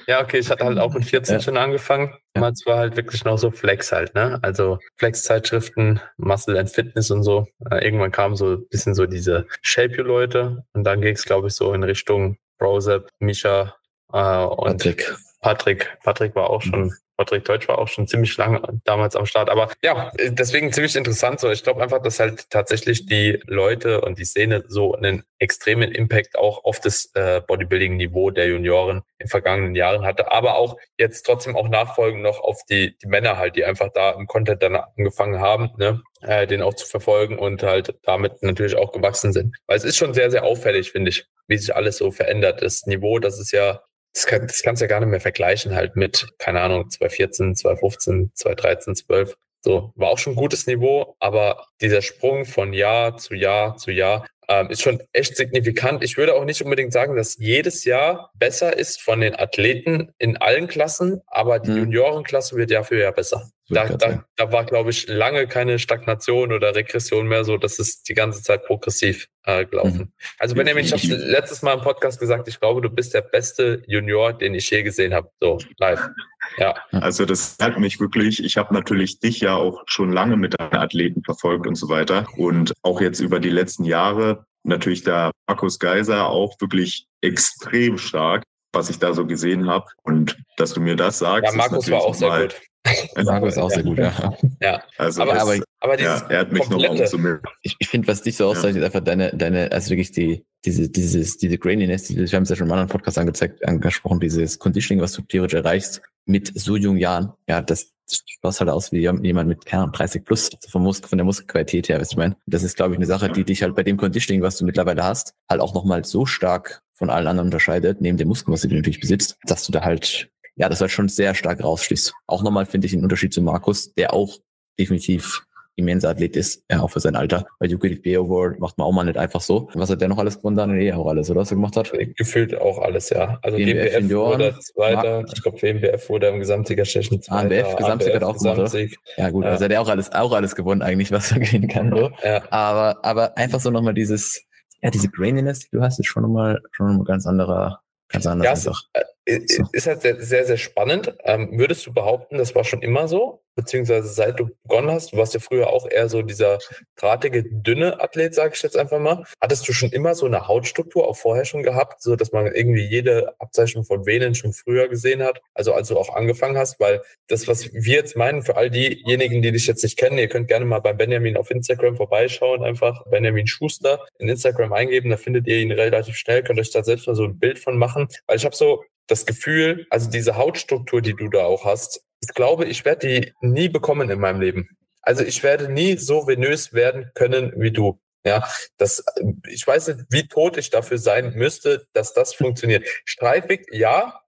ja, 0.08 0.24
okay, 0.24 0.40
ich 0.40 0.50
hatte 0.50 0.66
halt 0.66 0.80
auch 0.80 0.96
mit 0.96 1.06
14 1.06 1.36
ja. 1.36 1.42
schon 1.42 1.58
angefangen. 1.58 2.16
Damals 2.34 2.66
war 2.66 2.80
halt 2.80 2.98
wirklich 2.98 3.24
noch 3.24 3.38
so 3.38 3.52
Flex 3.52 3.92
halt, 3.92 4.16
ne? 4.16 4.40
Also 4.42 4.80
Flex-Zeitschriften, 4.98 6.02
Muscle 6.18 6.58
and 6.58 6.72
Fitness 6.72 7.12
und 7.12 7.22
so. 7.22 7.48
Äh, 7.70 7.86
irgendwann 7.86 8.12
kamen 8.12 8.36
so 8.36 8.54
ein 8.54 8.68
bisschen 8.68 8.96
so 8.96 9.06
diese 9.06 9.46
Shape-You-Leute 9.62 10.66
und 10.74 10.84
dann 10.84 11.02
ging 11.02 11.14
es, 11.14 11.24
glaube 11.24 11.50
ich, 11.50 11.54
so 11.54 11.72
in 11.74 11.84
Richtung 11.84 12.38
Brosep, 12.58 13.10
Misha 13.20 13.76
äh, 14.12 14.44
und 14.44 14.78
Patrick. 14.78 15.16
Patrick, 15.46 15.96
Patrick 16.04 16.34
war 16.34 16.50
auch 16.50 16.64
schon 16.64 16.92
Patrick 17.18 17.46
Deutsch 17.46 17.68
war 17.68 17.78
auch 17.78 17.88
schon 17.88 18.08
ziemlich 18.08 18.36
lange 18.36 18.62
damals 18.84 19.16
am 19.16 19.28
Start. 19.28 19.48
Aber 19.48 19.70
ja, 19.84 20.12
deswegen 20.18 20.74
ziemlich 20.74 20.96
interessant 20.96 21.40
so. 21.40 21.52
Ich 21.52 21.62
glaube 21.62 21.84
einfach, 21.84 22.02
dass 22.02 22.20
halt 22.20 22.50
tatsächlich 22.50 23.06
die 23.06 23.40
Leute 23.46 24.02
und 24.02 24.18
die 24.18 24.26
Szene 24.26 24.64
so 24.68 24.96
einen 24.96 25.22
extremen 25.38 25.92
Impact 25.92 26.36
auch 26.36 26.64
auf 26.64 26.80
das 26.80 27.12
äh, 27.14 27.42
Bodybuilding-Niveau 27.46 28.32
der 28.32 28.48
Junioren 28.48 29.04
in 29.20 29.28
vergangenen 29.28 29.76
Jahren 29.76 30.04
hatte, 30.04 30.32
aber 30.32 30.56
auch 30.56 30.78
jetzt 30.98 31.28
trotzdem 31.28 31.56
auch 31.56 31.70
nachfolgend 31.70 32.24
noch 32.24 32.40
auf 32.40 32.58
die, 32.68 32.98
die 32.98 33.08
Männer 33.08 33.38
halt, 33.38 33.56
die 33.56 33.66
einfach 33.66 33.92
da 33.94 34.14
im 34.14 34.26
Content 34.26 34.64
dann 34.64 34.76
angefangen 34.76 35.40
haben, 35.40 35.70
ne, 35.78 36.02
äh, 36.22 36.48
den 36.48 36.64
auch 36.64 36.74
zu 36.74 36.88
verfolgen 36.88 37.38
und 37.38 37.62
halt 37.62 37.94
damit 38.02 38.42
natürlich 38.42 38.76
auch 38.76 38.92
gewachsen 38.92 39.32
sind. 39.32 39.56
Weil 39.68 39.78
es 39.78 39.84
ist 39.84 39.98
schon 39.98 40.16
sehr, 40.16 40.32
sehr 40.32 40.44
auffällig, 40.44 40.92
finde 40.92 41.10
ich, 41.10 41.28
wie 41.48 41.58
sich 41.60 41.76
alles 41.76 41.98
so 41.98 42.10
verändert. 42.10 42.64
Das 42.64 42.88
Niveau, 42.88 43.20
das 43.20 43.40
ist 43.40 43.52
ja 43.52 43.82
das, 44.16 44.26
kann, 44.26 44.48
das 44.48 44.64
kannst 44.64 44.82
du 44.82 44.86
ja 44.86 44.88
gar 44.88 45.02
nicht 45.02 45.10
mehr 45.10 45.20
vergleichen 45.20 45.76
halt 45.76 45.96
mit, 45.98 46.28
keine 46.40 46.62
Ahnung, 46.62 46.90
2014, 46.90 47.56
2015, 47.56 48.32
2013, 48.34 48.96
12. 48.96 49.38
So, 49.62 49.92
war 49.96 50.10
auch 50.10 50.18
schon 50.18 50.34
ein 50.34 50.38
gutes 50.38 50.68
Niveau, 50.68 51.16
aber 51.20 51.68
dieser 51.82 52.02
Sprung 52.02 52.46
von 52.46 52.72
Jahr 52.72 53.18
zu 53.18 53.34
Jahr 53.36 53.78
zu 53.78 53.92
Jahr 53.92 54.26
ähm, 54.48 54.70
ist 54.70 54.82
schon 54.82 55.02
echt 55.14 55.36
signifikant. 55.38 56.04
Ich 56.04 56.18
würde 56.18 56.34
auch 56.36 56.46
nicht 56.46 56.62
unbedingt 56.62 56.94
sagen, 56.94 57.16
dass 57.16 57.38
jedes 57.38 57.86
Jahr 57.86 58.32
besser 58.36 58.78
ist 58.78 59.02
von 59.02 59.22
den 59.22 59.36
Athleten 59.36 60.14
in 60.18 60.38
allen 60.38 60.68
Klassen, 60.68 61.22
aber 61.28 61.60
die 61.60 61.72
mhm. 61.72 61.78
Juniorenklasse 61.78 62.56
wird 62.56 62.72
dafür 62.72 63.00
ja 63.00 63.12
besser. 63.12 63.50
Da, 63.68 63.88
da, 63.88 64.24
da 64.36 64.52
war, 64.52 64.64
glaube 64.66 64.92
ich, 64.92 65.08
lange 65.08 65.48
keine 65.48 65.80
Stagnation 65.80 66.54
oder 66.54 66.76
Regression 66.76 67.28
mehr 67.28 67.44
so. 67.44 67.58
Das 67.58 67.80
ist 67.80 68.08
die 68.08 68.14
ganze 68.14 68.44
Zeit 68.44 68.64
progressiv 68.64 69.28
äh, 69.44 69.66
gelaufen. 69.66 69.98
Mhm. 70.00 70.12
Also 70.38 70.54
Benjamin, 70.54 70.86
ich 70.86 70.94
habe 70.94 71.02
letztes 71.08 71.64
Mal 71.64 71.74
im 71.74 71.82
Podcast 71.82 72.20
gesagt, 72.20 72.48
ich 72.48 72.60
glaube, 72.60 72.82
du 72.82 72.90
bist 72.90 73.16
der 73.16 73.22
beste 73.22 73.82
Junior, 73.88 74.34
den 74.34 74.54
ich 74.54 74.70
je 74.70 74.84
gesehen 74.84 75.16
habe. 75.16 75.32
So, 75.40 75.58
live. 75.78 76.10
Ja. 76.58 76.76
Also 76.92 77.26
das 77.26 77.58
zeigt 77.58 77.80
mich 77.80 78.00
wirklich. 78.00 78.44
Ich 78.44 78.58
habe 78.58 78.74
natürlich 78.74 79.20
dich 79.20 79.40
ja 79.40 79.56
auch 79.56 79.84
schon 79.86 80.12
lange 80.12 80.38
mit 80.38 80.60
deinen 80.60 80.76
Athleten 80.76 81.24
verfolgt 81.24 81.68
und 81.68 81.76
so 81.76 81.90
weiter. 81.90 82.26
Und 82.38 82.74
auch 82.82 83.02
jetzt 83.02 83.20
über 83.20 83.40
die 83.40 83.50
letzten 83.50 83.86
Jahre 83.86 84.46
natürlich 84.64 85.04
der 85.04 85.32
Markus 85.48 85.80
Geiser 85.80 86.30
auch 86.30 86.60
wirklich 86.60 87.08
extrem 87.22 87.98
stark, 87.98 88.44
was 88.74 88.90
ich 88.90 89.00
da 89.00 89.14
so 89.14 89.26
gesehen 89.26 89.68
habe. 89.68 89.86
Und 90.04 90.38
dass 90.58 90.74
du 90.74 90.82
mir 90.82 90.96
das 90.96 91.20
sagst. 91.20 91.52
Ja, 91.52 91.58
Markus 91.58 91.90
war 91.90 92.02
auch 92.02 92.16
sehr 92.16 92.42
gut. 92.42 92.56
Marco 93.24 93.48
ist 93.48 93.58
auch 93.58 93.70
sehr 93.70 93.84
gut, 93.84 93.98
ja. 93.98 94.34
ja. 94.62 94.84
Also 94.98 95.24
aber, 95.24 95.42
aber, 95.42 95.60
aber 95.80 96.00
ja, 96.00 96.18
er 96.30 96.40
hat 96.40 96.52
mich 96.52 96.70
noch 96.70 96.88
umzumilden. 96.88 97.42
Ich, 97.62 97.76
ich 97.80 97.88
finde, 97.88 98.08
was 98.08 98.22
dich 98.22 98.38
so 98.38 98.48
auszeichnet, 98.48 98.82
ja. 98.82 98.86
einfach 98.86 99.04
deine, 99.04 99.36
deine, 99.36 99.72
also 99.72 99.90
wirklich 99.90 100.12
die, 100.12 100.46
diese, 100.66 100.90
dieses, 100.90 101.38
diese 101.38 101.58
Graininess, 101.58 102.16
wir 102.16 102.28
haben 102.28 102.44
es 102.44 102.50
ja 102.50 102.56
schon 102.56 102.68
im 102.68 102.74
anderen 102.74 102.90
Podcast 102.90 103.18
angezeigt, 103.18 103.68
angesprochen, 103.68 104.20
dieses 104.20 104.60
Conditioning, 104.60 105.02
was 105.02 105.14
du 105.14 105.22
theoretisch 105.24 105.56
erreichst 105.56 106.02
mit 106.26 106.52
so 106.56 106.76
jungen 106.76 106.98
Jahren. 106.98 107.34
Ja, 107.48 107.62
das, 107.62 107.92
das 108.08 108.24
schaut 108.26 108.60
halt 108.60 108.70
aus 108.70 108.92
wie 108.92 109.00
jemand 109.00 109.48
mit, 109.48 109.66
keine 109.66 109.84
Ahnung, 109.84 109.94
30 109.94 110.26
plus, 110.26 110.50
also 110.54 110.70
von, 110.70 110.84
Mus 110.84 111.00
von 111.00 111.18
der 111.18 111.26
Muskelqualität 111.26 111.90
her, 111.90 112.00
weißt 112.00 112.12
du, 112.12 112.16
ich 112.16 112.18
meine. 112.18 112.38
Das 112.46 112.64
ist, 112.64 112.76
glaube 112.76 112.94
ich, 112.94 112.98
eine 112.98 113.06
Sache, 113.06 113.30
die 113.30 113.44
dich 113.44 113.64
halt 113.64 113.76
bei 113.76 113.84
dem 113.84 113.98
Conditioning, 113.98 114.42
was 114.42 114.58
du 114.58 114.66
mittlerweile 114.66 115.04
hast, 115.04 115.34
halt 115.50 115.62
auch 115.62 115.74
nochmal 115.74 116.06
so 116.06 116.26
stark 116.26 116.82
von 116.94 117.10
allen 117.10 117.28
anderen 117.28 117.48
unterscheidet, 117.48 118.02
neben 118.02 118.18
dem 118.18 118.28
Muskel, 118.28 118.54
was 118.54 118.62
du 118.62 118.68
natürlich 118.70 119.02
besitzt, 119.02 119.38
dass 119.44 119.66
du 119.66 119.72
da 119.72 119.82
halt 119.82 120.30
ja, 120.56 120.70
das 120.70 120.82
halt 120.82 120.92
schon 120.92 121.10
sehr 121.10 121.36
stark 121.36 121.64
rausschließt. 121.64 122.14
Auch 122.28 122.44
nochmal 122.44 122.66
finde 122.66 122.88
ich 122.88 122.94
einen 122.94 123.04
Unterschied 123.04 123.34
zu 123.34 123.42
Markus, 123.42 123.94
der 123.94 124.14
auch 124.14 124.38
definitiv 124.80 125.46
immenser 125.76 126.10
Athlet 126.10 126.36
ist, 126.36 126.64
ja, 126.72 126.82
auch 126.82 126.90
für 126.90 127.00
sein 127.00 127.16
Alter. 127.16 127.46
Bei 127.60 127.66
Yuki 127.66 128.16
Award 128.16 128.60
macht 128.60 128.78
man 128.78 128.88
auch 128.88 128.92
mal 128.92 129.04
nicht 129.04 129.18
einfach 129.18 129.42
so. 129.42 129.70
Was 129.74 129.90
hat 129.90 130.02
der 130.02 130.08
noch 130.08 130.18
alles 130.18 130.38
gewonnen? 130.38 130.56
Dann 130.56 130.80
eh 130.80 130.94
auch 130.94 131.08
alles, 131.08 131.30
oder 131.30 131.42
was 131.42 131.52
er 131.52 131.56
gemacht 131.56 131.76
hat? 131.76 131.92
Gefühlt 132.16 132.60
auch 132.60 132.80
alles, 132.80 133.10
ja. 133.10 133.40
Also 133.42 133.58
GmbF, 133.58 134.10
wurde 134.10 134.56
Zweiter, 134.60 135.26
ich 135.34 135.44
glaube 135.44 135.62
WMBF 135.62 136.10
wurde 136.10 136.28
im 136.28 136.40
Gesamtsieger 136.40 136.86
Stechen 136.86 137.22
Zweiter. 137.22 137.66
AMBF, 137.66 137.76
Gesamtsieger 137.76 138.16
hat 138.16 138.24
auch 138.24 138.38
gemacht, 138.38 138.74
oder? 138.74 138.88
Ja 139.18 139.30
gut, 139.30 139.44
ja. 139.44 139.52
also 139.52 139.66
hat 139.66 139.72
er 139.72 139.82
auch 139.82 139.90
alles, 139.90 140.12
auch 140.12 140.32
alles 140.32 140.56
gewonnen 140.56 140.82
eigentlich, 140.82 141.12
was 141.12 141.32
er 141.32 141.40
gewinnen 141.40 141.68
kann. 141.68 141.90
So. 141.90 142.12
Ja. 142.24 142.44
Aber, 142.50 143.04
aber 143.04 143.38
einfach 143.38 143.60
so 143.60 143.70
nochmal 143.70 143.94
dieses, 143.94 144.44
ja, 144.82 144.90
diese 144.90 145.10
Graininess, 145.10 145.60
die 145.60 145.70
du 145.72 145.82
hast, 145.82 146.00
ist 146.00 146.08
schon 146.08 146.24
nochmal, 146.24 146.62
schon 146.72 146.88
nochmal 146.88 147.06
ganz 147.06 147.26
anderer, 147.26 147.82
ganz 148.10 148.26
anders 148.26 148.46
ja, 148.46 148.52
einfach. 148.52 148.84
Äh, 148.94 149.40
ist 149.72 149.88
halt 149.88 150.02
sehr, 150.02 150.22
sehr, 150.22 150.46
sehr 150.46 150.58
spannend. 150.58 151.16
Ähm, 151.24 151.58
würdest 151.58 151.86
du 151.88 151.94
behaupten, 151.94 152.38
das 152.38 152.54
war 152.56 152.64
schon 152.64 152.82
immer 152.82 153.08
so? 153.08 153.42
Beziehungsweise 153.56 154.10
seit 154.10 154.40
du 154.40 154.50
begonnen 154.64 154.92
hast, 154.92 155.14
du 155.14 155.18
warst 155.18 155.34
ja 155.34 155.40
früher 155.40 155.70
auch 155.70 155.90
eher 155.90 156.10
so 156.10 156.22
dieser 156.22 156.60
drahtige, 156.98 157.44
dünne 157.44 158.02
Athlet, 158.02 158.36
sage 158.36 158.54
ich 158.56 158.62
jetzt 158.62 158.76
einfach 158.76 159.00
mal. 159.00 159.24
Hattest 159.42 159.68
du 159.68 159.74
schon 159.74 159.92
immer 159.92 160.14
so 160.14 160.26
eine 160.26 160.48
Hautstruktur 160.48 161.08
auch 161.08 161.16
vorher 161.16 161.46
schon 161.46 161.64
gehabt, 161.64 162.02
so 162.02 162.16
dass 162.16 162.32
man 162.32 162.48
irgendwie 162.48 162.84
jede 162.84 163.34
Abzeichnung 163.40 163.86
von 163.86 164.06
Venen 164.06 164.36
schon 164.36 164.54
früher 164.54 164.90
gesehen 164.90 165.24
hat? 165.24 165.42
Also 165.54 165.74
als 165.74 165.88
du 165.88 165.98
auch 165.98 166.14
angefangen 166.14 166.58
hast, 166.58 166.80
weil 166.80 167.02
das, 167.28 167.48
was 167.48 167.74
wir 167.74 167.96
jetzt 167.96 168.18
meinen, 168.18 168.42
für 168.42 168.58
all 168.58 168.70
diejenigen, 168.70 169.42
die 169.42 169.52
dich 169.52 169.68
jetzt 169.68 169.84
nicht 169.84 169.98
kennen, 169.98 170.18
ihr 170.18 170.28
könnt 170.28 170.48
gerne 170.48 170.66
mal 170.66 170.80
bei 170.80 170.94
Benjamin 170.94 171.38
auf 171.38 171.50
Instagram 171.50 171.96
vorbeischauen, 171.96 172.64
einfach 172.64 173.06
Benjamin 173.10 173.48
Schuster 173.48 174.06
in 174.20 174.28
Instagram 174.28 174.74
eingeben, 174.74 175.10
da 175.10 175.18
findet 175.18 175.48
ihr 175.48 175.60
ihn 175.60 175.72
relativ 175.72 176.16
schnell, 176.18 176.44
könnt 176.44 176.60
euch 176.60 176.72
da 176.72 176.84
selbst 176.84 177.08
mal 177.08 177.16
so 177.16 177.24
ein 177.24 177.40
Bild 177.40 177.60
von 177.60 177.78
machen. 177.78 178.08
Weil 178.28 178.38
ich 178.38 178.46
habe 178.46 178.56
so 178.56 178.84
das 179.08 179.26
Gefühl, 179.26 179.86
also 179.90 180.10
diese 180.10 180.36
Hautstruktur, 180.36 181.02
die 181.02 181.14
du 181.14 181.30
da 181.30 181.46
auch 181.46 181.66
hast, 181.66 182.04
ich 182.30 182.36
glaube, 182.36 182.66
ich 182.66 182.86
werde 182.86 183.08
die 183.08 183.34
nie 183.42 183.70
bekommen 183.70 184.10
in 184.10 184.20
meinem 184.20 184.42
Leben. 184.42 184.70
Also 185.02 185.24
ich 185.24 185.44
werde 185.44 185.72
nie 185.72 185.98
so 185.98 186.28
venös 186.28 186.74
werden 186.74 187.12
können 187.14 187.54
wie 187.58 187.72
du. 187.72 188.00
Ja, 188.26 188.48
das, 188.78 189.04
ich 189.48 189.66
weiß 189.66 189.90
nicht, 189.90 190.00
wie 190.10 190.28
tot 190.28 190.58
ich 190.58 190.72
dafür 190.72 190.98
sein 190.98 191.34
müsste, 191.36 191.88
dass 191.94 192.14
das 192.14 192.34
funktioniert. 192.34 192.88
Streifig, 193.06 193.68
ja, 193.72 194.20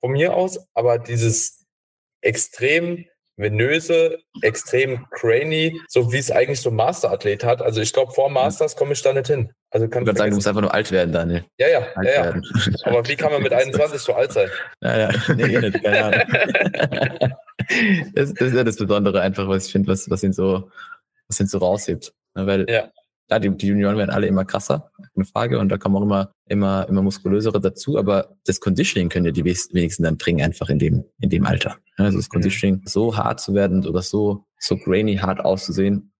von 0.00 0.10
mir 0.10 0.34
aus, 0.34 0.58
aber 0.74 0.98
dieses 0.98 1.64
extrem 2.22 3.06
venöse, 3.40 4.18
extrem 4.42 5.06
cranny, 5.10 5.80
so 5.88 6.12
wie 6.12 6.18
es 6.18 6.30
eigentlich 6.30 6.60
so 6.60 6.70
ein 6.70 6.76
Masterathlet 6.76 7.44
hat. 7.44 7.62
Also 7.62 7.80
ich 7.80 7.92
glaube, 7.92 8.12
vor 8.12 8.30
Masters 8.30 8.76
komme 8.76 8.92
ich 8.92 9.02
da 9.02 9.12
nicht 9.12 9.26
hin. 9.26 9.52
Also 9.70 9.88
kann 9.88 10.02
ich 10.02 10.06
würde 10.06 10.18
sagen, 10.18 10.30
du 10.30 10.36
musst 10.36 10.48
einfach 10.48 10.60
nur 10.60 10.74
alt 10.74 10.90
werden, 10.90 11.12
Daniel. 11.12 11.44
Ja, 11.58 11.68
ja, 11.68 11.86
alt 11.94 12.06
ja, 12.06 12.24
ja. 12.26 12.34
Aber 12.84 13.06
wie 13.08 13.16
kann 13.16 13.32
man 13.32 13.42
mit 13.42 13.52
21 13.52 14.00
so 14.00 14.14
alt 14.14 14.32
sein? 14.32 14.48
Ja, 14.80 14.98
ja, 14.98 15.10
nee, 15.36 15.54
eh 15.54 15.60
nicht, 15.60 15.82
keine 15.82 16.04
Ahnung. 16.04 16.20
das, 18.14 18.34
das, 18.34 18.48
ist 18.48 18.54
ja 18.54 18.64
das 18.64 18.76
Besondere 18.76 19.20
einfach, 19.20 19.48
was 19.48 19.66
ich 19.66 19.72
finde, 19.72 19.88
was, 19.88 20.10
was 20.10 20.22
ihn 20.22 20.32
so, 20.32 20.70
was 21.28 21.40
ihn 21.40 21.46
so 21.46 21.58
raushebt. 21.58 22.12
Weil 22.34 22.68
ja 22.68 22.90
ja, 23.30 23.38
die, 23.38 23.50
die 23.56 23.68
Junioren 23.68 23.96
werden 23.96 24.10
alle 24.10 24.26
immer 24.26 24.44
krasser, 24.44 24.90
eine 25.14 25.24
Frage, 25.24 25.58
und 25.58 25.68
da 25.68 25.78
kommen 25.78 25.96
auch 25.96 26.02
immer, 26.02 26.32
immer, 26.46 26.88
immer 26.88 27.02
muskulösere 27.02 27.60
dazu, 27.60 27.98
aber 27.98 28.36
das 28.44 28.60
Conditioning 28.60 29.08
können 29.08 29.26
ja 29.26 29.32
die 29.32 29.44
wenigsten 29.44 30.02
dann 30.02 30.16
bringen, 30.16 30.44
einfach 30.44 30.68
in 30.68 30.78
dem, 30.78 31.04
in 31.20 31.30
dem 31.30 31.46
Alter. 31.46 31.76
Also 31.96 32.18
das 32.18 32.28
Conditioning, 32.28 32.82
so 32.86 33.16
hart 33.16 33.40
zu 33.40 33.54
werden 33.54 33.86
oder 33.86 34.02
so, 34.02 34.44
so 34.58 34.76
grainy 34.76 35.16
hart 35.16 35.40
auszusehen, 35.40 36.12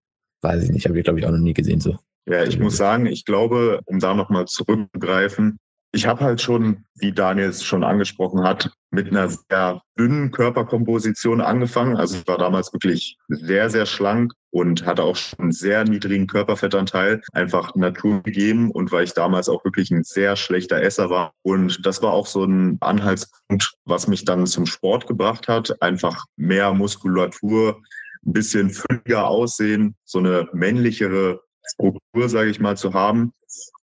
weiß 0.42 0.64
ich 0.64 0.70
nicht, 0.70 0.86
habe 0.86 0.98
ich 0.98 1.04
glaube 1.04 1.18
ich 1.18 1.26
auch 1.26 1.30
noch 1.30 1.38
nie 1.38 1.54
gesehen 1.54 1.80
so. 1.80 1.96
Ja, 2.26 2.44
ich 2.44 2.58
muss 2.58 2.76
sagen, 2.76 3.06
ich 3.06 3.24
glaube, 3.24 3.80
um 3.86 3.98
da 3.98 4.14
nochmal 4.14 4.46
zurückzugreifen, 4.46 5.58
ich 5.92 6.06
habe 6.06 6.20
halt 6.20 6.40
schon, 6.40 6.84
wie 6.94 7.12
Daniel 7.12 7.48
es 7.48 7.64
schon 7.64 7.82
angesprochen 7.82 8.44
hat, 8.44 8.70
mit 8.92 9.08
einer 9.08 9.28
sehr 9.28 9.82
dünnen 9.98 10.30
Körperkomposition 10.30 11.40
angefangen. 11.40 11.96
Also 11.96 12.18
ich 12.18 12.28
war 12.28 12.38
damals 12.38 12.72
wirklich 12.72 13.16
sehr, 13.28 13.70
sehr 13.70 13.86
schlank 13.86 14.32
und 14.50 14.84
hatte 14.84 15.04
auch 15.04 15.16
schon 15.16 15.38
einen 15.38 15.52
sehr 15.52 15.84
niedrigen 15.84 16.26
Körperfettanteil, 16.26 17.22
einfach 17.32 17.74
Natur 17.74 18.22
gegeben 18.22 18.70
und 18.70 18.92
weil 18.92 19.04
ich 19.04 19.14
damals 19.14 19.48
auch 19.48 19.64
wirklich 19.64 19.90
ein 19.90 20.02
sehr 20.04 20.36
schlechter 20.36 20.82
Esser 20.82 21.10
war. 21.10 21.32
Und 21.42 21.84
das 21.86 22.02
war 22.02 22.12
auch 22.12 22.26
so 22.26 22.44
ein 22.44 22.78
Anhaltspunkt, 22.80 23.74
was 23.84 24.08
mich 24.08 24.24
dann 24.24 24.46
zum 24.46 24.66
Sport 24.66 25.06
gebracht 25.06 25.48
hat. 25.48 25.80
Einfach 25.82 26.24
mehr 26.36 26.72
Muskulatur, 26.74 27.80
ein 28.26 28.32
bisschen 28.32 28.70
fülliger 28.70 29.28
aussehen, 29.28 29.94
so 30.04 30.18
eine 30.18 30.48
männlichere 30.52 31.40
Struktur, 31.66 32.28
sage 32.28 32.50
ich 32.50 32.60
mal, 32.60 32.76
zu 32.76 32.92
haben. 32.94 33.32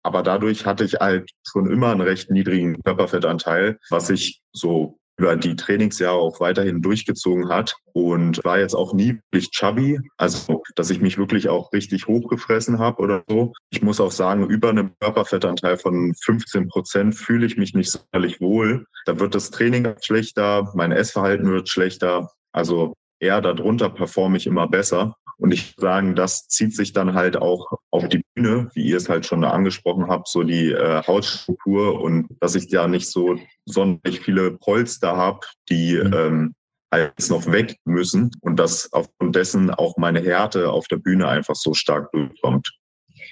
Aber 0.03 0.23
dadurch 0.23 0.65
hatte 0.65 0.83
ich 0.83 0.95
halt 0.95 1.29
schon 1.43 1.69
immer 1.69 1.91
einen 1.91 2.01
recht 2.01 2.29
niedrigen 2.29 2.81
Körperfettanteil, 2.83 3.77
was 3.89 4.09
ich 4.09 4.41
so 4.53 4.99
über 5.19 5.35
die 5.35 5.55
Trainingsjahre 5.55 6.17
auch 6.17 6.39
weiterhin 6.39 6.81
durchgezogen 6.81 7.49
hat 7.49 7.75
und 7.93 8.43
war 8.45 8.59
jetzt 8.59 8.75
auch 8.75 8.93
nie 8.93 9.19
wirklich 9.31 9.51
chubby, 9.51 9.99
also 10.17 10.56
dass 10.77 10.89
ich 10.91 11.01
mich 11.01 11.17
wirklich 11.17 11.49
auch 11.49 11.73
richtig 11.73 12.07
hochgefressen 12.07 12.79
habe 12.79 13.01
oder 13.01 13.23
so. 13.27 13.53
Ich 13.71 13.81
muss 13.81 13.99
auch 13.99 14.11
sagen, 14.11 14.47
über 14.47 14.69
einem 14.69 14.91
Körperfettanteil 14.99 15.77
von 15.77 16.13
15 16.23 16.67
Prozent 16.67 17.15
fühle 17.15 17.45
ich 17.45 17.57
mich 17.57 17.73
nicht 17.73 17.91
sonderlich 17.91 18.39
wohl. 18.39 18.85
Da 19.05 19.19
wird 19.19 19.35
das 19.35 19.49
Training 19.49 19.95
schlechter, 20.01 20.71
mein 20.75 20.91
Essverhalten 20.91 21.49
wird 21.49 21.67
schlechter. 21.69 22.31
Also 22.51 22.93
eher 23.19 23.41
darunter 23.41 23.89
performe 23.89 24.37
ich 24.37 24.45
immer 24.45 24.67
besser. 24.67 25.15
Und 25.39 25.51
ich 25.51 25.77
würde 25.77 25.81
sagen, 25.81 26.15
das 26.15 26.47
zieht 26.47 26.75
sich 26.75 26.93
dann 26.93 27.13
halt 27.13 27.37
auch 27.37 27.67
auf 27.91 28.07
die 28.09 28.23
Bühne, 28.33 28.69
wie 28.73 28.87
ihr 28.87 28.97
es 28.97 29.07
halt 29.07 29.25
schon 29.25 29.43
angesprochen 29.43 30.07
habt, 30.07 30.27
so 30.27 30.43
die 30.43 30.71
äh, 30.71 31.03
Hautstruktur 31.05 32.01
und 32.01 32.27
dass 32.39 32.55
ich 32.55 32.69
da 32.69 32.87
nicht 32.87 33.07
so 33.07 33.37
sonderlich 33.65 34.21
viele 34.21 34.51
Polster 34.51 35.15
habe, 35.15 35.41
die 35.69 35.95
mhm. 35.95 36.13
ähm, 36.13 36.55
alles 36.89 37.29
noch 37.29 37.45
weg 37.47 37.77
müssen 37.85 38.31
und 38.41 38.57
dass 38.57 38.91
aufgrund 38.93 39.35
dessen 39.35 39.71
auch 39.71 39.97
meine 39.97 40.21
Härte 40.21 40.71
auf 40.71 40.87
der 40.87 40.97
Bühne 40.97 41.27
einfach 41.27 41.55
so 41.55 41.73
stark 41.73 42.11
durchkommt. 42.11 42.71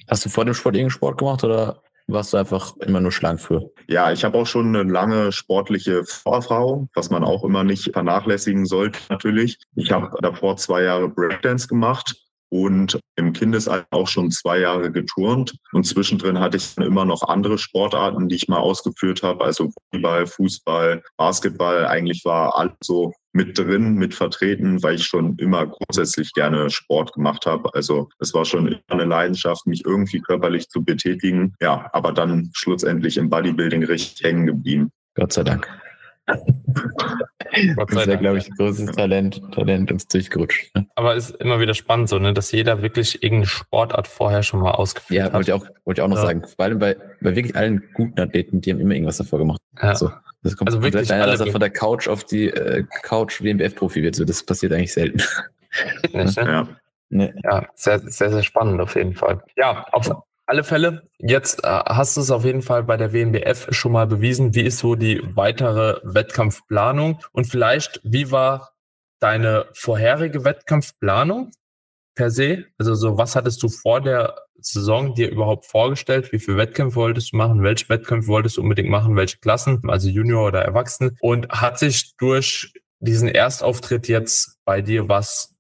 Hast 0.09 0.25
du 0.25 0.29
vor 0.29 0.45
dem 0.45 0.53
Sport 0.53 0.75
irgendeinen 0.75 0.97
Sport 0.97 1.17
gemacht 1.17 1.43
oder 1.43 1.81
warst 2.07 2.33
du 2.33 2.37
einfach 2.37 2.75
immer 2.77 2.99
nur 2.99 3.11
schlank 3.11 3.39
für? 3.39 3.71
Ja, 3.87 4.11
ich 4.11 4.23
habe 4.23 4.37
auch 4.37 4.45
schon 4.45 4.75
eine 4.75 4.89
lange 4.89 5.31
sportliche 5.31 6.03
Vorerfahrung, 6.05 6.89
was 6.93 7.09
man 7.09 7.23
auch 7.23 7.43
immer 7.43 7.63
nicht 7.63 7.91
vernachlässigen 7.93 8.65
sollte 8.65 8.99
natürlich. 9.09 9.57
Ich 9.75 9.91
habe 9.91 10.11
davor 10.21 10.57
zwei 10.57 10.83
Jahre 10.83 11.09
Breakdance 11.09 11.67
gemacht 11.67 12.24
und 12.55 12.99
im 13.17 13.33
Kindesalter 13.33 13.87
auch 13.91 14.07
schon 14.07 14.31
zwei 14.31 14.59
Jahre 14.59 14.89
geturnt. 14.89 15.55
Und 15.73 15.85
zwischendrin 15.85 16.39
hatte 16.39 16.55
ich 16.55 16.75
dann 16.75 16.85
immer 16.85 17.03
noch 17.03 17.21
andere 17.23 17.57
Sportarten, 17.57 18.29
die 18.29 18.35
ich 18.35 18.47
mal 18.47 18.59
ausgeführt 18.59 19.23
habe, 19.23 19.43
also 19.43 19.71
Volleyball, 19.91 20.25
Fußball, 20.25 21.03
Basketball. 21.17 21.85
Eigentlich 21.85 22.23
war 22.23 22.55
alles 22.55 22.75
so 22.81 23.13
mit 23.33 23.57
drin, 23.57 23.95
mit 23.95 24.15
vertreten, 24.15 24.81
weil 24.81 24.95
ich 24.95 25.05
schon 25.05 25.35
immer 25.37 25.67
grundsätzlich 25.67 26.31
gerne 26.31 26.69
Sport 26.69 27.11
gemacht 27.13 27.45
habe. 27.45 27.73
Also 27.73 28.07
es 28.19 28.33
war 28.33 28.45
schon 28.45 28.67
immer 28.67 28.81
eine 28.87 29.05
Leidenschaft, 29.05 29.67
mich 29.67 29.85
irgendwie 29.85 30.21
körperlich 30.21 30.69
zu 30.69 30.81
betätigen. 30.81 31.55
Ja, 31.61 31.89
aber 31.91 32.13
dann 32.13 32.51
schlussendlich 32.53 33.17
im 33.17 33.29
Bodybuilding 33.29 33.83
richtig 33.83 34.25
hängen 34.25 34.45
geblieben. 34.45 34.91
Gott 35.15 35.33
sei 35.33 35.43
Dank. 35.43 35.67
Das 36.25 37.89
ist 37.89 38.05
ja, 38.07 38.15
glaube 38.15 38.37
ich, 38.39 38.49
ein 38.49 38.55
großes 38.57 38.91
Talent, 38.95 39.41
Talent 39.53 39.91
uns 39.91 40.07
durchgerutscht. 40.07 40.75
Ne? 40.75 40.87
Aber 40.95 41.15
ist 41.15 41.29
immer 41.35 41.59
wieder 41.59 41.73
spannend 41.73 42.09
so, 42.09 42.19
ne, 42.19 42.33
dass 42.33 42.51
jeder 42.51 42.81
wirklich 42.81 43.23
irgendeine 43.23 43.47
Sportart 43.47 44.07
vorher 44.07 44.43
schon 44.43 44.59
mal 44.59 44.71
ausgeführt 44.71 45.17
ja, 45.17 45.23
hat. 45.25 45.31
Ja, 45.31 45.35
wollte 45.35 45.51
ich 45.51 45.53
auch, 45.53 45.85
wollte 45.85 46.01
ich 46.01 46.03
auch 46.03 46.09
noch 46.09 46.17
ja. 46.17 46.23
sagen. 46.23 46.43
Vor 46.43 46.65
allem 46.65 46.79
bei, 46.79 46.97
bei 47.21 47.35
wirklich 47.35 47.55
allen 47.55 47.83
guten 47.93 48.19
Athleten, 48.19 48.61
die 48.61 48.71
haben 48.71 48.79
immer 48.79 48.93
irgendwas 48.93 49.17
davor 49.17 49.39
gemacht. 49.39 49.61
Ja. 49.81 49.95
So, 49.95 50.11
das 50.43 50.57
kommt 50.57 50.69
also 50.69 50.81
wirklich 50.83 51.11
einer, 51.11 51.27
dass 51.27 51.39
er 51.39 51.51
von 51.51 51.59
der 51.61 51.69
Couch 51.69 52.07
auf 52.07 52.23
die 52.23 52.49
äh, 52.49 52.83
Couch 53.03 53.41
WMBF-Profi 53.41 54.03
wird. 54.03 54.15
So, 54.15 54.25
das 54.25 54.43
passiert 54.43 54.73
eigentlich 54.73 54.93
selten. 54.93 55.21
Nicht, 56.13 56.37
ne? 56.37 56.45
ja. 56.45 56.67
Nee. 57.09 57.33
Ja, 57.43 57.67
sehr, 57.75 57.99
sehr, 57.99 58.31
sehr 58.31 58.43
spannend 58.43 58.81
auf 58.81 58.95
jeden 58.95 59.13
Fall. 59.13 59.41
Ja, 59.55 59.85
auf, 59.91 60.09
alle 60.45 60.63
Fälle, 60.63 61.03
jetzt 61.17 61.63
äh, 61.63 61.67
hast 61.67 62.17
du 62.17 62.21
es 62.21 62.31
auf 62.31 62.45
jeden 62.45 62.61
Fall 62.61 62.83
bei 62.83 62.97
der 62.97 63.13
WNBF 63.13 63.67
schon 63.71 63.91
mal 63.91 64.07
bewiesen. 64.07 64.53
Wie 64.53 64.61
ist 64.61 64.79
so 64.79 64.95
die 64.95 65.21
weitere 65.35 65.99
Wettkampfplanung? 66.03 67.19
Und 67.31 67.45
vielleicht, 67.45 67.99
wie 68.03 68.31
war 68.31 68.71
deine 69.19 69.65
vorherige 69.73 70.43
Wettkampfplanung 70.43 71.51
per 72.15 72.29
se? 72.29 72.65
Also 72.77 72.95
so, 72.95 73.17
was 73.17 73.35
hattest 73.35 73.61
du 73.63 73.69
vor 73.69 74.01
der 74.01 74.35
Saison 74.59 75.15
dir 75.15 75.29
überhaupt 75.29 75.65
vorgestellt? 75.65 76.31
Wie 76.31 76.39
viele 76.39 76.57
Wettkämpfe 76.57 76.95
wolltest 76.95 77.33
du 77.33 77.37
machen? 77.37 77.63
Welche 77.63 77.89
Wettkämpfe 77.89 78.27
wolltest 78.27 78.57
du 78.57 78.61
unbedingt 78.61 78.89
machen? 78.89 79.15
Welche 79.15 79.37
Klassen? 79.37 79.81
Also 79.87 80.09
Junior 80.09 80.47
oder 80.47 80.61
Erwachsene? 80.61 81.15
Und 81.21 81.49
hat 81.49 81.79
sich 81.79 82.15
durch 82.17 82.73
diesen 82.99 83.27
Erstauftritt 83.27 84.07
jetzt 84.07 84.57
bei 84.63 84.81
dir 84.81 85.09
was 85.09 85.55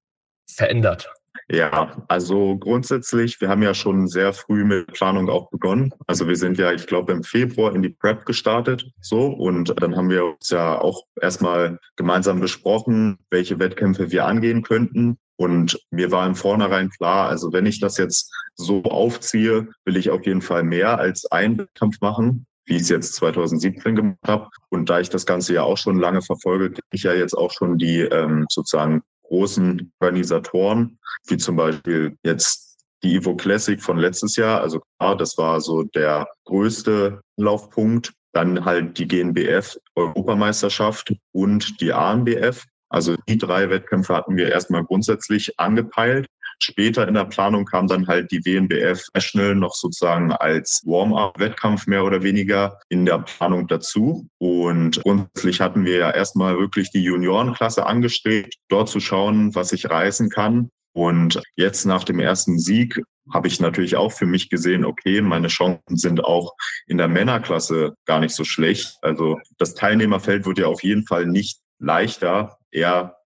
verändert? 0.47 1.14
Ja, 1.47 2.03
also 2.07 2.57
grundsätzlich, 2.57 3.39
wir 3.39 3.49
haben 3.49 3.61
ja 3.61 3.75
schon 3.75 4.07
sehr 4.07 4.33
früh 4.33 4.63
mit 4.63 4.87
Planung 4.93 5.29
auch 5.29 5.51
begonnen. 5.51 5.93
Also 6.07 6.27
wir 6.27 6.35
sind 6.37 6.57
ja, 6.57 6.71
ich 6.71 6.87
glaube, 6.87 7.11
im 7.11 7.23
Februar 7.23 7.75
in 7.75 7.83
die 7.83 7.89
Prep 7.89 8.25
gestartet. 8.25 8.89
So, 8.99 9.27
und 9.27 9.79
dann 9.79 9.95
haben 9.95 10.09
wir 10.09 10.25
uns 10.25 10.49
ja 10.49 10.79
auch 10.79 11.03
erstmal 11.21 11.79
gemeinsam 11.97 12.39
besprochen, 12.39 13.19
welche 13.29 13.59
Wettkämpfe 13.59 14.09
wir 14.09 14.25
angehen 14.25 14.63
könnten. 14.63 15.17
Und 15.35 15.79
mir 15.91 16.11
war 16.11 16.25
im 16.25 16.33
Vornherein 16.35 16.89
klar, 16.89 17.29
also 17.29 17.53
wenn 17.53 17.67
ich 17.67 17.79
das 17.79 17.97
jetzt 17.97 18.33
so 18.55 18.83
aufziehe, 18.83 19.67
will 19.83 19.97
ich 19.97 20.09
auf 20.09 20.25
jeden 20.25 20.41
Fall 20.41 20.63
mehr 20.63 20.97
als 20.97 21.25
einen 21.31 21.59
Wettkampf 21.59 22.01
machen 22.01 22.47
wie 22.67 22.77
ich 22.77 22.81
es 22.81 22.89
jetzt 22.89 23.13
2017 23.15 23.95
gemacht 23.95 24.17
habe. 24.25 24.49
Und 24.69 24.89
da 24.89 24.99
ich 24.99 25.09
das 25.09 25.25
Ganze 25.25 25.53
ja 25.53 25.61
auch 25.61 25.77
schon 25.77 25.99
lange 25.99 26.21
verfolge, 26.21 26.71
kenne 26.71 26.87
ich 26.91 27.03
ja 27.03 27.13
jetzt 27.13 27.35
auch 27.35 27.51
schon 27.51 27.77
die 27.77 27.99
ähm, 27.99 28.45
sozusagen 28.49 29.03
großen 29.27 29.91
Organisatoren, 29.99 30.99
wie 31.27 31.37
zum 31.37 31.55
Beispiel 31.55 32.17
jetzt 32.23 32.77
die 33.03 33.15
Evo 33.15 33.35
Classic 33.35 33.81
von 33.81 33.97
letztes 33.97 34.35
Jahr. 34.35 34.61
Also 34.61 34.81
klar, 34.99 35.15
das 35.15 35.37
war 35.37 35.61
so 35.61 35.83
der 35.83 36.27
größte 36.45 37.21
Laufpunkt. 37.37 38.13
Dann 38.33 38.65
halt 38.65 38.97
die 38.97 39.07
GNBF 39.07 39.77
Europameisterschaft 39.95 41.13
und 41.31 41.79
die 41.79 41.93
ANBF. 41.93 42.65
Also 42.89 43.15
die 43.29 43.37
drei 43.37 43.69
Wettkämpfe 43.69 44.13
hatten 44.13 44.35
wir 44.35 44.51
erstmal 44.51 44.83
grundsätzlich 44.83 45.57
angepeilt. 45.57 46.27
Später 46.59 47.07
in 47.07 47.13
der 47.13 47.25
Planung 47.25 47.65
kam 47.65 47.87
dann 47.87 48.07
halt 48.07 48.31
die 48.31 48.43
WNBF 48.45 49.07
National 49.13 49.55
noch 49.55 49.75
sozusagen 49.75 50.31
als 50.31 50.81
Warm-up-Wettkampf 50.85 51.87
mehr 51.87 52.03
oder 52.03 52.23
weniger 52.23 52.79
in 52.89 53.05
der 53.05 53.19
Planung 53.19 53.67
dazu. 53.67 54.27
Und 54.37 55.01
grundsätzlich 55.03 55.61
hatten 55.61 55.85
wir 55.85 55.97
ja 55.97 56.11
erstmal 56.11 56.57
wirklich 56.57 56.91
die 56.91 57.03
Juniorenklasse 57.03 57.85
angestrebt, 57.85 58.55
dort 58.69 58.89
zu 58.89 58.99
schauen, 58.99 59.53
was 59.55 59.73
ich 59.73 59.89
reißen 59.89 60.29
kann. 60.29 60.69
Und 60.93 61.41
jetzt 61.57 61.85
nach 61.85 62.05
dem 62.05 62.19
ersten 62.19 62.57
Sieg 62.57 63.01
habe 63.33 63.47
ich 63.47 63.59
natürlich 63.59 63.95
auch 63.97 64.13
für 64.13 64.25
mich 64.25 64.49
gesehen, 64.49 64.85
okay, 64.85 65.21
meine 65.21 65.47
Chancen 65.47 65.97
sind 65.97 66.23
auch 66.23 66.53
in 66.87 66.97
der 66.97 67.07
Männerklasse 67.07 67.95
gar 68.05 68.19
nicht 68.19 68.33
so 68.33 68.43
schlecht. 68.43 68.97
Also 69.01 69.39
das 69.57 69.73
Teilnehmerfeld 69.73 70.45
wird 70.45 70.59
ja 70.59 70.67
auf 70.67 70.83
jeden 70.83 71.05
Fall 71.05 71.25
nicht 71.25 71.59
leichter, 71.79 72.57
eher 72.71 73.17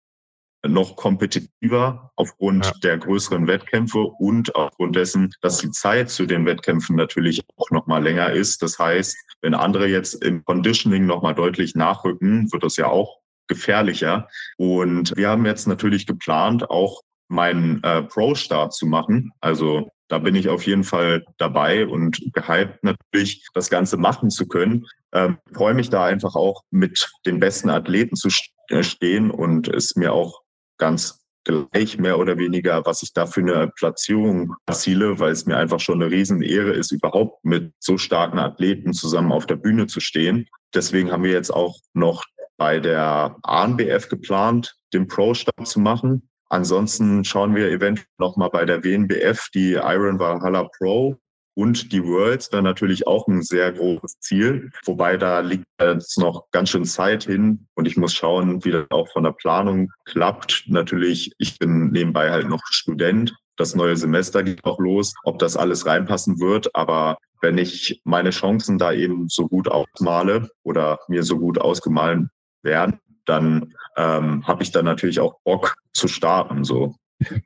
noch 0.67 0.95
kompetitiver 0.95 2.11
aufgrund 2.15 2.65
ja. 2.65 2.71
der 2.83 2.97
größeren 2.97 3.47
Wettkämpfe 3.47 3.99
und 3.99 4.55
aufgrund 4.55 4.95
dessen, 4.95 5.31
dass 5.41 5.59
die 5.59 5.71
Zeit 5.71 6.09
zu 6.09 6.25
den 6.25 6.45
Wettkämpfen 6.45 6.95
natürlich 6.95 7.41
auch 7.57 7.71
noch 7.71 7.87
mal 7.87 8.03
länger 8.03 8.31
ist. 8.31 8.61
Das 8.61 8.77
heißt, 8.77 9.15
wenn 9.41 9.53
andere 9.53 9.87
jetzt 9.87 10.23
im 10.23 10.43
Conditioning 10.43 11.05
noch 11.05 11.21
mal 11.21 11.33
deutlich 11.33 11.75
nachrücken, 11.75 12.51
wird 12.51 12.63
das 12.63 12.75
ja 12.75 12.87
auch 12.87 13.19
gefährlicher. 13.47 14.27
Und 14.57 15.15
wir 15.15 15.29
haben 15.29 15.45
jetzt 15.45 15.67
natürlich 15.67 16.05
geplant, 16.05 16.69
auch 16.69 17.01
meinen 17.29 17.83
äh, 17.83 18.03
Pro-Start 18.03 18.73
zu 18.73 18.85
machen. 18.85 19.31
Also 19.39 19.89
da 20.07 20.17
bin 20.17 20.35
ich 20.35 20.49
auf 20.49 20.65
jeden 20.65 20.83
Fall 20.83 21.23
dabei 21.37 21.85
und 21.85 22.19
gehypt 22.33 22.83
natürlich, 22.83 23.45
das 23.53 23.69
Ganze 23.69 23.97
machen 23.97 24.29
zu 24.29 24.47
können. 24.47 24.85
Ähm, 25.13 25.37
freue 25.53 25.73
mich 25.73 25.89
da 25.89 26.05
einfach 26.05 26.35
auch 26.35 26.63
mit 26.71 27.09
den 27.25 27.39
besten 27.39 27.69
Athleten 27.69 28.15
zu 28.15 28.29
äh, 28.69 28.83
stehen 28.83 29.31
und 29.31 29.67
es 29.67 29.95
mir 29.95 30.13
auch 30.13 30.41
ganz 30.79 31.19
gleich 31.43 31.97
mehr 31.97 32.19
oder 32.19 32.37
weniger, 32.37 32.85
was 32.85 33.03
ich 33.03 33.13
da 33.13 33.25
für 33.25 33.41
eine 33.41 33.69
Platzierung 33.69 34.55
erziele, 34.65 35.19
weil 35.19 35.31
es 35.31 35.45
mir 35.45 35.57
einfach 35.57 35.79
schon 35.79 36.01
eine 36.01 36.11
Riesenehre 36.11 36.71
ist, 36.71 36.91
überhaupt 36.91 37.43
mit 37.45 37.73
so 37.79 37.97
starken 37.97 38.39
Athleten 38.39 38.93
zusammen 38.93 39.31
auf 39.31 39.45
der 39.45 39.55
Bühne 39.55 39.87
zu 39.87 39.99
stehen. 39.99 40.47
Deswegen 40.73 41.11
haben 41.11 41.23
wir 41.23 41.31
jetzt 41.31 41.51
auch 41.51 41.77
noch 41.93 42.25
bei 42.57 42.79
der 42.79 43.37
ANBF 43.43 44.09
geplant, 44.09 44.75
den 44.93 45.07
Pro-Start 45.07 45.67
zu 45.67 45.79
machen. 45.79 46.29
Ansonsten 46.49 47.23
schauen 47.23 47.55
wir 47.55 47.69
eventuell 47.69 48.07
nochmal 48.17 48.49
bei 48.49 48.65
der 48.65 48.83
WNBF 48.83 49.49
die 49.53 49.73
Iron 49.73 50.19
Valhalla 50.19 50.67
Pro 50.77 51.17
und 51.55 51.91
die 51.91 52.03
Worlds 52.03 52.51
wäre 52.51 52.63
natürlich 52.63 53.07
auch 53.07 53.27
ein 53.27 53.41
sehr 53.41 53.71
großes 53.71 54.19
Ziel. 54.19 54.71
Wobei 54.85 55.17
da 55.17 55.39
liegt 55.41 55.65
jetzt 55.81 56.17
noch 56.17 56.49
ganz 56.51 56.69
schön 56.69 56.85
Zeit 56.85 57.23
hin 57.23 57.67
und 57.75 57.85
ich 57.85 57.97
muss 57.97 58.13
schauen, 58.13 58.63
wie 58.63 58.71
das 58.71 58.85
auch 58.89 59.09
von 59.11 59.23
der 59.23 59.33
Planung 59.33 59.91
klappt. 60.05 60.63
Natürlich, 60.67 61.33
ich 61.37 61.59
bin 61.59 61.91
nebenbei 61.91 62.31
halt 62.31 62.47
noch 62.47 62.61
Student. 62.69 63.35
Das 63.57 63.75
neue 63.75 63.97
Semester 63.97 64.41
geht 64.43 64.63
auch 64.63 64.79
los, 64.79 65.13
ob 65.23 65.39
das 65.39 65.57
alles 65.57 65.85
reinpassen 65.85 66.39
wird. 66.39 66.73
Aber 66.75 67.17
wenn 67.41 67.57
ich 67.57 68.01
meine 68.05 68.29
Chancen 68.29 68.77
da 68.77 68.93
eben 68.93 69.27
so 69.27 69.47
gut 69.47 69.67
ausmale 69.67 70.49
oder 70.63 70.99
mir 71.07 71.23
so 71.23 71.37
gut 71.39 71.59
ausgemahlen 71.59 72.29
werden, 72.63 72.99
dann 73.25 73.73
ähm, 73.97 74.47
habe 74.47 74.63
ich 74.63 74.71
da 74.71 74.81
natürlich 74.81 75.19
auch 75.19 75.35
Bock 75.43 75.75
zu 75.93 76.07
starten. 76.07 76.63
So. 76.63 76.95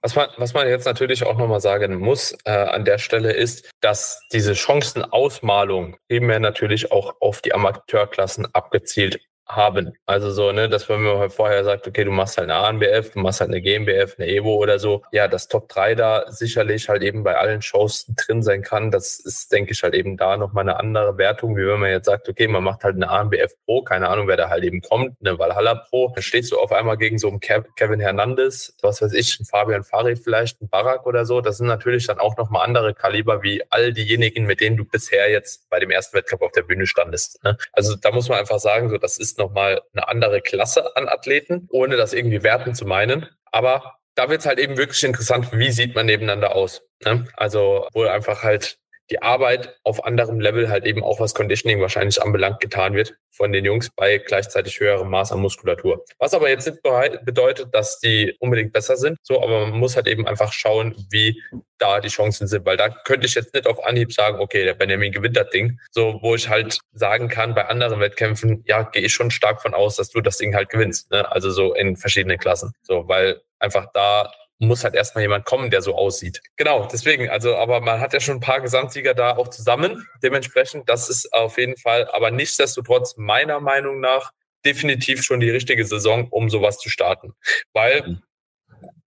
Was 0.01 0.15
man, 0.15 0.29
was 0.37 0.53
man 0.53 0.67
jetzt 0.67 0.85
natürlich 0.85 1.25
auch 1.25 1.37
nochmal 1.37 1.61
sagen 1.61 1.95
muss 1.95 2.37
äh, 2.45 2.51
an 2.51 2.85
der 2.85 2.99
Stelle 2.99 3.31
ist, 3.33 3.71
dass 3.81 4.21
diese 4.31 4.55
Chancenausmalung 4.55 5.97
primär 6.07 6.39
natürlich 6.39 6.91
auch 6.91 7.15
auf 7.19 7.41
die 7.41 7.53
Amateurklassen 7.53 8.53
abgezielt 8.53 9.19
haben. 9.47 9.93
Also 10.05 10.31
so, 10.31 10.51
ne, 10.51 10.69
dass 10.69 10.89
wenn 10.89 11.01
man 11.01 11.29
vorher 11.29 11.63
sagt, 11.63 11.87
okay, 11.87 12.03
du 12.03 12.11
machst 12.11 12.37
halt 12.37 12.49
eine 12.49 12.59
ANBF, 12.59 13.11
du 13.11 13.19
machst 13.19 13.41
halt 13.41 13.49
eine 13.49 13.61
GmbF, 13.61 14.15
eine 14.17 14.27
Evo 14.27 14.55
oder 14.55 14.79
so, 14.79 15.03
ja, 15.11 15.27
das 15.27 15.47
Top 15.47 15.69
3 15.69 15.95
da 15.95 16.31
sicherlich 16.31 16.89
halt 16.89 17.03
eben 17.03 17.23
bei 17.23 17.35
allen 17.37 17.61
Shows 17.61 18.07
drin 18.15 18.41
sein 18.41 18.61
kann. 18.61 18.91
Das 18.91 19.19
ist, 19.19 19.51
denke 19.51 19.73
ich, 19.73 19.83
halt 19.83 19.93
eben 19.93 20.17
da 20.17 20.37
nochmal 20.37 20.63
eine 20.63 20.77
andere 20.77 21.17
Wertung, 21.17 21.57
wie 21.57 21.67
wenn 21.67 21.79
man 21.79 21.91
jetzt 21.91 22.05
sagt, 22.05 22.29
okay, 22.29 22.47
man 22.47 22.63
macht 22.63 22.83
halt 22.83 22.95
eine 22.95 23.09
ANBF 23.09 23.53
Pro, 23.65 23.83
keine 23.83 24.09
Ahnung, 24.09 24.27
wer 24.27 24.37
da 24.37 24.49
halt 24.49 24.63
eben 24.63 24.81
kommt, 24.81 25.17
eine 25.19 25.37
Valhalla 25.37 25.75
Pro, 25.75 26.11
dann 26.13 26.23
stehst 26.23 26.51
du 26.51 26.59
auf 26.59 26.71
einmal 26.71 26.97
gegen 26.97 27.17
so 27.17 27.29
einen 27.29 27.39
Kevin 27.39 27.99
Hernandez, 27.99 28.75
was 28.81 29.01
weiß 29.01 29.13
ich, 29.13 29.37
einen 29.39 29.45
Fabian 29.45 29.83
Farid 29.83 30.19
vielleicht, 30.19 30.61
einen 30.61 30.69
Barack 30.69 31.05
oder 31.05 31.25
so. 31.25 31.41
Das 31.41 31.57
sind 31.57 31.67
natürlich 31.67 32.07
dann 32.07 32.19
auch 32.19 32.37
nochmal 32.37 32.65
andere 32.65 32.93
Kaliber 32.93 33.43
wie 33.43 33.61
all 33.69 33.93
diejenigen, 33.93 34.45
mit 34.45 34.61
denen 34.61 34.77
du 34.77 34.85
bisher 34.85 35.29
jetzt 35.29 35.69
bei 35.69 35.79
dem 35.79 35.91
ersten 35.91 36.17
Wettkampf 36.17 36.41
auf 36.41 36.51
der 36.51 36.63
Bühne 36.63 36.85
standest. 36.85 37.43
Ne? 37.43 37.57
Also 37.71 37.95
da 37.95 38.11
muss 38.11 38.29
man 38.29 38.39
einfach 38.39 38.59
sagen, 38.59 38.89
so, 38.89 38.97
das 38.97 39.17
ist 39.17 39.32
nochmal 39.37 39.81
eine 39.93 40.07
andere 40.07 40.41
Klasse 40.41 40.95
an 40.95 41.07
Athleten, 41.07 41.67
ohne 41.71 41.97
das 41.97 42.13
irgendwie 42.13 42.43
werten 42.43 42.73
zu 42.73 42.85
meinen. 42.85 43.27
Aber 43.51 43.95
da 44.15 44.29
wird 44.29 44.41
es 44.41 44.45
halt 44.45 44.59
eben 44.59 44.77
wirklich 44.77 45.03
interessant, 45.03 45.49
wie 45.51 45.71
sieht 45.71 45.95
man 45.95 46.05
nebeneinander 46.05 46.55
aus. 46.55 46.87
Ne? 47.03 47.27
Also, 47.35 47.87
wo 47.93 48.03
einfach 48.03 48.43
halt 48.43 48.77
die 49.13 49.21
Arbeit 49.21 49.75
auf 49.83 50.05
anderem 50.05 50.39
Level 50.39 50.69
halt 50.69 50.85
eben 50.85 51.03
auch 51.03 51.19
was 51.19 51.35
Conditioning 51.35 51.79
wahrscheinlich 51.79 52.19
anbelangt 52.19 52.59
getan 52.59 52.95
wird 52.95 53.13
von 53.29 53.51
den 53.51 53.63
Jungs 53.63 53.91
bei 53.91 54.17
gleichzeitig 54.17 54.79
höherem 54.79 55.07
Maß 55.11 55.31
an 55.31 55.39
Muskulatur. 55.39 56.03
Was 56.17 56.33
aber 56.33 56.49
jetzt 56.49 56.65
nicht 56.65 56.81
bedeutet, 57.23 57.75
dass 57.75 57.99
die 57.99 58.35
unbedingt 58.39 58.73
besser 58.73 58.97
sind, 58.97 59.19
so, 59.21 59.43
aber 59.43 59.67
man 59.67 59.77
muss 59.77 59.95
halt 59.95 60.07
eben 60.07 60.27
einfach 60.27 60.51
schauen, 60.51 60.95
wie 61.11 61.39
da 61.77 61.99
die 61.99 62.09
Chancen 62.09 62.47
sind, 62.47 62.65
weil 62.65 62.75
da 62.75 62.89
könnte 62.89 63.27
ich 63.27 63.35
jetzt 63.35 63.53
nicht 63.53 63.67
auf 63.67 63.85
Anhieb 63.85 64.11
sagen, 64.11 64.39
okay, 64.39 64.63
der 64.63 64.73
Benjamin 64.73 65.11
gewinnt 65.11 65.37
das 65.37 65.51
Ding, 65.51 65.79
so, 65.91 66.17
wo 66.23 66.33
ich 66.33 66.49
halt 66.49 66.79
sagen 66.93 67.27
kann, 67.27 67.53
bei 67.53 67.67
anderen 67.67 67.99
Wettkämpfen, 67.99 68.63
ja, 68.65 68.81
gehe 68.81 69.03
ich 69.03 69.13
schon 69.13 69.29
stark 69.29 69.61
von 69.61 69.75
aus, 69.75 69.97
dass 69.97 70.09
du 70.09 70.21
das 70.21 70.37
Ding 70.37 70.55
halt 70.55 70.69
gewinnst, 70.69 71.11
ne? 71.11 71.31
also 71.31 71.51
so 71.51 71.75
in 71.75 71.97
verschiedenen 71.97 72.39
Klassen, 72.39 72.73
so, 72.81 73.07
weil 73.07 73.41
einfach 73.59 73.91
da 73.93 74.31
muss 74.67 74.83
halt 74.83 74.95
erstmal 74.95 75.23
jemand 75.23 75.45
kommen, 75.45 75.69
der 75.69 75.81
so 75.81 75.95
aussieht. 75.95 76.41
Genau, 76.55 76.87
deswegen, 76.91 77.29
also, 77.29 77.55
aber 77.55 77.81
man 77.81 77.99
hat 77.99 78.13
ja 78.13 78.19
schon 78.19 78.37
ein 78.37 78.41
paar 78.41 78.61
Gesamtsieger 78.61 79.13
da 79.13 79.37
auch 79.37 79.47
zusammen. 79.49 80.07
Dementsprechend, 80.21 80.89
das 80.89 81.09
ist 81.09 81.31
auf 81.33 81.57
jeden 81.57 81.77
Fall, 81.77 82.09
aber 82.11 82.31
nichtsdestotrotz 82.31 83.17
meiner 83.17 83.59
Meinung 83.59 83.99
nach 83.99 84.31
definitiv 84.65 85.23
schon 85.23 85.39
die 85.39 85.49
richtige 85.49 85.85
Saison, 85.85 86.27
um 86.29 86.49
sowas 86.49 86.79
zu 86.79 86.89
starten. 86.89 87.33
Weil 87.73 88.03
mhm. 88.03 88.23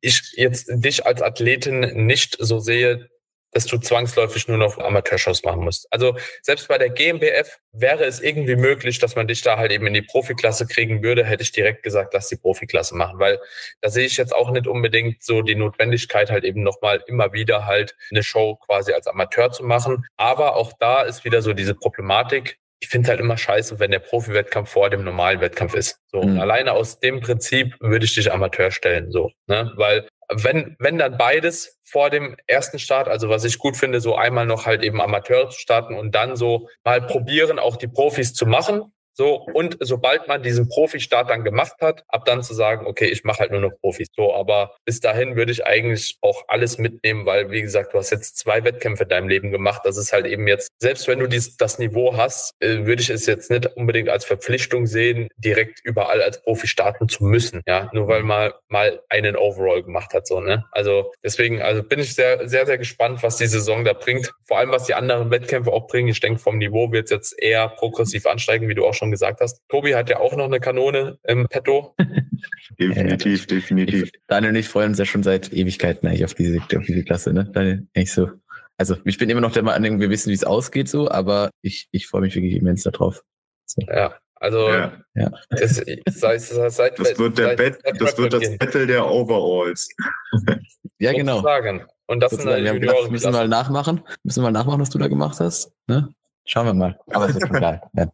ich 0.01 0.33
jetzt 0.37 0.69
dich 0.69 1.07
als 1.07 1.23
Athletin 1.23 2.07
nicht 2.07 2.37
so 2.39 2.59
sehe, 2.59 3.09
dass 3.57 3.65
du 3.65 3.79
zwangsläufig 3.79 4.49
nur 4.49 4.59
noch 4.59 4.77
Amateurshows 4.77 5.43
machen 5.43 5.65
musst. 5.65 5.89
Also 5.91 6.17
selbst 6.43 6.69
bei 6.69 6.77
der 6.77 6.91
GmbF 6.91 7.59
wäre 7.73 8.05
es 8.05 8.21
irgendwie 8.21 8.55
möglich, 8.55 8.99
dass 8.99 9.17
man 9.17 9.27
dich 9.27 9.41
da 9.41 9.57
halt 9.57 9.73
eben 9.73 9.87
in 9.87 9.95
die 9.95 10.03
Profiklasse 10.03 10.67
kriegen 10.67 11.03
würde, 11.03 11.25
hätte 11.25 11.43
ich 11.43 11.53
direkt 11.53 11.83
gesagt, 11.83 12.13
lass 12.13 12.29
die 12.29 12.37
Profiklasse 12.37 12.95
machen, 12.95 13.19
weil 13.19 13.41
da 13.81 13.89
sehe 13.89 14.05
ich 14.05 14.19
jetzt 14.19 14.35
auch 14.35 14.51
nicht 14.51 14.67
unbedingt 14.67 15.23
so 15.23 15.41
die 15.41 15.55
Notwendigkeit 15.55 16.31
halt 16.31 16.45
eben 16.45 16.63
nochmal 16.63 17.03
immer 17.07 17.33
wieder 17.33 17.65
halt 17.65 17.97
eine 18.11 18.23
Show 18.23 18.57
quasi 18.57 18.93
als 18.93 19.07
Amateur 19.07 19.51
zu 19.51 19.65
machen. 19.65 20.05
Aber 20.19 20.57
auch 20.57 20.75
da 20.79 21.03
ist 21.03 21.25
wieder 21.25 21.41
so 21.41 21.55
diese 21.55 21.75
Problematik, 21.75 22.59
ich 22.81 22.89
finde 22.89 23.09
halt 23.09 23.21
immer 23.21 23.39
scheiße, 23.39 23.79
wenn 23.79 23.91
der 23.91 24.01
Profi-Wettkampf 24.01 24.69
vor 24.71 24.91
dem 24.91 25.03
normalen 25.03 25.41
Wettkampf 25.41 25.75
ist. 25.75 25.99
So, 26.13 26.23
mhm. 26.23 26.39
alleine 26.39 26.73
aus 26.73 27.01
dem 27.01 27.21
Prinzip 27.21 27.75
würde 27.81 28.05
ich 28.05 28.15
dich 28.15 28.31
Amateur 28.31 28.71
stellen, 28.71 29.11
so, 29.11 29.31
ne? 29.47 29.73
Weil 29.77 30.07
wenn, 30.29 30.77
wenn 30.79 30.99
dann 30.99 31.17
beides 31.17 31.79
vor 31.85 32.11
dem 32.11 32.37
ersten 32.47 32.79
Start, 32.79 33.09
also 33.09 33.29
was 33.29 33.45
ich 33.45 33.59
gut 33.59 33.77
finde, 33.77 34.01
so 34.01 34.17
einmal 34.17 34.47
noch 34.47 34.67
halt 34.67 34.83
eben 34.83 35.01
Amateur 35.01 35.49
zu 35.51 35.59
starten 35.59 35.95
und 35.95 36.15
dann 36.15 36.37
so 36.37 36.69
mal 36.85 37.01
probieren, 37.01 37.59
auch 37.59 37.77
die 37.77 37.89
Profis 37.89 38.35
zu 38.35 38.47
machen, 38.47 38.93
so, 39.17 39.47
und 39.55 39.79
sobald 39.81 40.29
man 40.29 40.43
diesen 40.43 40.69
Profi-Start 40.69 41.31
dann 41.31 41.43
gemacht 41.43 41.77
hat, 41.81 42.05
ab 42.09 42.27
dann 42.27 42.43
zu 42.43 42.53
sagen, 42.53 42.87
okay, 42.87 43.07
ich 43.07 43.25
mache 43.25 43.39
halt 43.39 43.51
nur 43.51 43.63
noch 43.63 43.73
Profis. 43.81 44.09
So, 44.15 44.35
aber 44.35 44.77
bis 44.85 45.01
dahin 45.01 45.37
würde 45.37 45.53
ich 45.53 45.65
eigentlich 45.65 46.19
auch 46.21 46.45
alles 46.49 46.77
mitnehmen, 46.77 47.25
weil, 47.25 47.51
wie 47.51 47.63
gesagt, 47.63 47.95
du 47.95 47.99
hast 47.99 48.11
jetzt 48.11 48.37
zwei 48.37 48.63
Wettkämpfe 48.65 49.05
in 49.05 49.09
deinem 49.09 49.29
Leben 49.29 49.51
gemacht. 49.51 49.83
Das 49.85 49.97
ist 49.97 50.13
halt 50.13 50.27
eben 50.27 50.47
jetzt, 50.47 50.69
selbst 50.79 51.09
wenn 51.09 51.19
du 51.19 51.27
dies, 51.29 51.57
das 51.57 51.79
Niveau 51.79 52.15
hast, 52.15 52.53
äh, 52.61 52.85
würde 52.85 53.01
ich 53.01 53.09
es 53.09 53.25
jetzt 53.25 53.51
nicht 53.51 53.67
unbedingt 53.77 54.11
als 54.11 54.27
Verpflichtung 54.27 54.87
sehen, 54.87 55.29
direkt 55.39 55.81
überall 55.83 56.21
als 56.21 56.43
Profi 56.43 56.67
starten 56.67 57.09
zu 57.09 57.25
müssen. 57.25 57.63
Ja, 57.67 57.89
nur 57.95 58.09
weil 58.09 58.23
man 58.23 58.53
mal 58.69 59.01
einen 59.09 59.37
Overall 59.37 59.83
gemacht 59.83 60.13
hat, 60.13 60.27
so, 60.27 60.41
ne? 60.41 60.67
Also, 60.73 61.13
deswegen, 61.25 61.63
also 61.63 61.83
bin 61.83 62.01
ich 62.01 62.15
sehr, 62.15 62.47
sehr, 62.49 62.67
sehr 62.67 62.77
gespannt, 62.77 63.23
was 63.23 63.39
die 63.39 63.47
Saison 63.47 63.83
da 63.85 63.95
bringt. 63.95 64.35
Vor 64.47 64.59
allem, 64.59 64.73
was 64.73 64.85
die 64.85 64.95
anderen 64.95 65.31
Wettkämpfe 65.31 65.73
auch 65.73 65.87
bringen. 65.87 66.09
Ich 66.09 66.21
denke, 66.21 66.39
vom 66.39 66.59
Niveau 66.59 66.93
wird 66.93 67.05
es 67.05 67.11
jetzt 67.11 67.43
eher 67.43 67.69
progressiv 67.69 68.27
ansteigen, 68.27 68.69
wie 68.69 68.75
du 68.75 68.85
auch 68.85 68.95
schon 68.95 69.06
schon 69.07 69.11
gesagt 69.13 69.41
hast. 69.41 69.63
Tobi 69.69 69.95
hat 69.95 70.11
ja 70.11 70.19
auch 70.19 70.37
noch 70.37 70.47
eine 70.47 70.61
Kanone 70.61 71.19
im 71.25 71.47
Petto. 71.49 71.95
definitiv, 72.79 73.47
definitiv. 73.47 74.11
Daniel 74.27 74.51
und 74.51 74.57
ich 74.57 74.69
freuen 74.69 74.91
uns 74.91 74.99
ja 74.99 75.05
schon 75.05 75.23
seit 75.23 75.53
Ewigkeiten 75.53 76.09
eigentlich 76.09 76.25
auf 76.25 76.35
diese, 76.35 76.59
auf 76.59 76.85
diese 76.87 77.05
Klasse, 77.05 77.33
ne? 77.33 77.49
Daniel, 77.53 77.87
eigentlich 77.95 78.13
so. 78.13 78.31
Also 78.79 78.97
ich 79.05 79.17
bin 79.17 79.31
immer 79.31 79.41
noch 79.41 79.53
der 79.53 79.63
Meinung, 79.63 80.01
wir 80.01 80.11
wissen, 80.11 80.31
wie 80.31 80.35
es 80.35 80.45
ausgeht 80.45 80.89
so, 80.89 81.11
aber 81.11 81.51
ich, 81.63 81.89
ich 81.93 82.07
freue 82.07 82.21
mich 82.21 82.35
wirklich 82.35 82.57
immens 82.57 82.83
darauf. 82.83 83.25
So. 83.65 83.81
Ja, 83.89 84.15
also 84.35 84.69
ja. 84.69 84.93
Ja. 85.15 85.31
Das, 85.49 85.83
seit, 86.11 86.43
seit, 86.43 86.99
das 86.99 87.19
wird, 87.19 87.39
der 87.39 87.57
Bett, 87.57 87.79
das, 87.99 88.19
wird 88.19 88.35
das 88.35 88.59
Battle 88.59 88.87
der 88.87 89.07
Overalls. 89.09 89.89
ja, 90.99 91.13
genau. 91.13 91.37
Sozusagen. 91.37 91.87
Und 92.07 92.21
das 92.21 92.33
sind 92.33 92.47
wir 92.47 92.79
gedacht, 92.79 93.11
müssen 93.11 93.33
wir 93.33 93.33
mal 93.33 93.49
nachmachen. 93.49 94.03
Müssen 94.23 94.43
wir 94.43 94.51
mal 94.51 94.59
nachmachen, 94.59 94.81
was 94.81 94.91
du 94.91 94.99
da 94.99 95.09
gemacht 95.09 95.41
hast. 95.41 95.73
Ne? 95.89 96.11
Schauen 96.45 96.67
wir 96.67 96.75
mal. 96.75 96.99
Aber 97.11 97.29
es 97.29 97.35
wird 97.35 97.49
schon 97.49 97.57
geil. 97.61 97.81
Ja. 97.95 98.07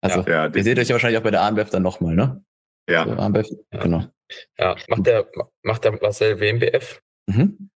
Also, 0.00 0.20
ja, 0.22 0.46
ihr 0.46 0.62
seht 0.62 0.78
euch 0.78 0.88
ja 0.88 0.94
wahrscheinlich 0.94 1.18
auch 1.18 1.24
bei 1.24 1.30
der 1.30 1.42
ANBF 1.42 1.70
dann 1.70 1.82
nochmal, 1.82 2.14
ne? 2.14 2.44
Ja. 2.88 3.04
So, 3.04 3.12
ANBF, 3.12 3.48
ja. 3.72 3.80
genau. 3.80 4.04
Ja, 4.58 4.76
macht 4.88 5.06
der, 5.06 5.26
macht 5.62 5.84
der 5.84 5.92
Marcel 6.00 6.40
WMBF? 6.40 7.00
Mhm. 7.26 7.70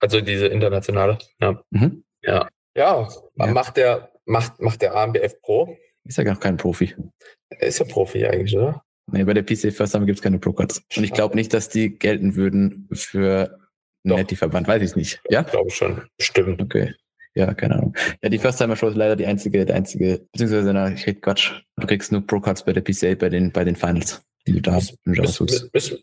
Also 0.00 0.20
diese 0.20 0.46
internationale? 0.46 1.18
Ja. 1.40 1.62
Mhm. 1.70 2.04
Ja. 2.22 2.48
Ja, 2.76 3.08
ja. 3.36 3.46
macht 3.46 3.76
der, 3.76 4.12
macht, 4.24 4.60
macht 4.60 4.82
der 4.82 4.94
ANBF 4.94 5.40
Pro? 5.42 5.76
Ist 6.04 6.18
ja 6.18 6.24
gar 6.24 6.38
kein 6.38 6.56
Profi. 6.56 6.94
Er 7.50 7.68
ist 7.68 7.80
ja 7.80 7.84
Profi 7.84 8.24
eigentlich, 8.24 8.56
oder? 8.56 8.82
Nee, 9.10 9.24
bei 9.24 9.34
der 9.34 9.42
PC 9.42 9.72
First 9.72 9.92
Time 9.92 10.06
gibt 10.06 10.18
es 10.18 10.22
keine 10.22 10.38
Pro-Cards. 10.38 10.82
Und 10.96 11.02
ich 11.02 11.12
glaube 11.12 11.34
nicht, 11.34 11.52
dass 11.54 11.68
die 11.68 11.98
gelten 11.98 12.34
würden 12.36 12.88
für 12.92 13.58
Netty-Verband. 14.04 14.68
Weiß 14.68 14.82
ich 14.82 14.96
nicht. 14.96 15.20
Ja? 15.30 15.42
Glaube 15.42 15.70
schon. 15.70 16.06
Stimmt. 16.20 16.60
Okay. 16.60 16.94
Ja, 17.38 17.54
keine 17.54 17.76
Ahnung. 17.76 17.96
Ja, 18.20 18.30
die 18.30 18.38
First 18.38 18.58
Timer 18.58 18.74
Show 18.74 18.88
ist 18.88 18.96
leider 18.96 19.14
die 19.14 19.26
einzige, 19.26 19.64
der 19.64 19.76
einzige, 19.76 20.26
beziehungsweise, 20.32 20.72
na, 20.72 20.90
ich 20.90 21.06
rede 21.06 21.20
Quatsch. 21.20 21.52
Du 21.76 21.86
kriegst 21.86 22.10
nur 22.10 22.26
Pro-Cards 22.26 22.64
bei 22.64 22.72
der 22.72 22.80
PCA 22.80 23.14
bei 23.14 23.28
den, 23.28 23.52
bei 23.52 23.62
den 23.62 23.76
Finals, 23.76 24.22
die 24.44 24.54
du 24.54 24.60
da 24.60 24.72
hast. 24.72 24.96
Müssen 25.04 25.46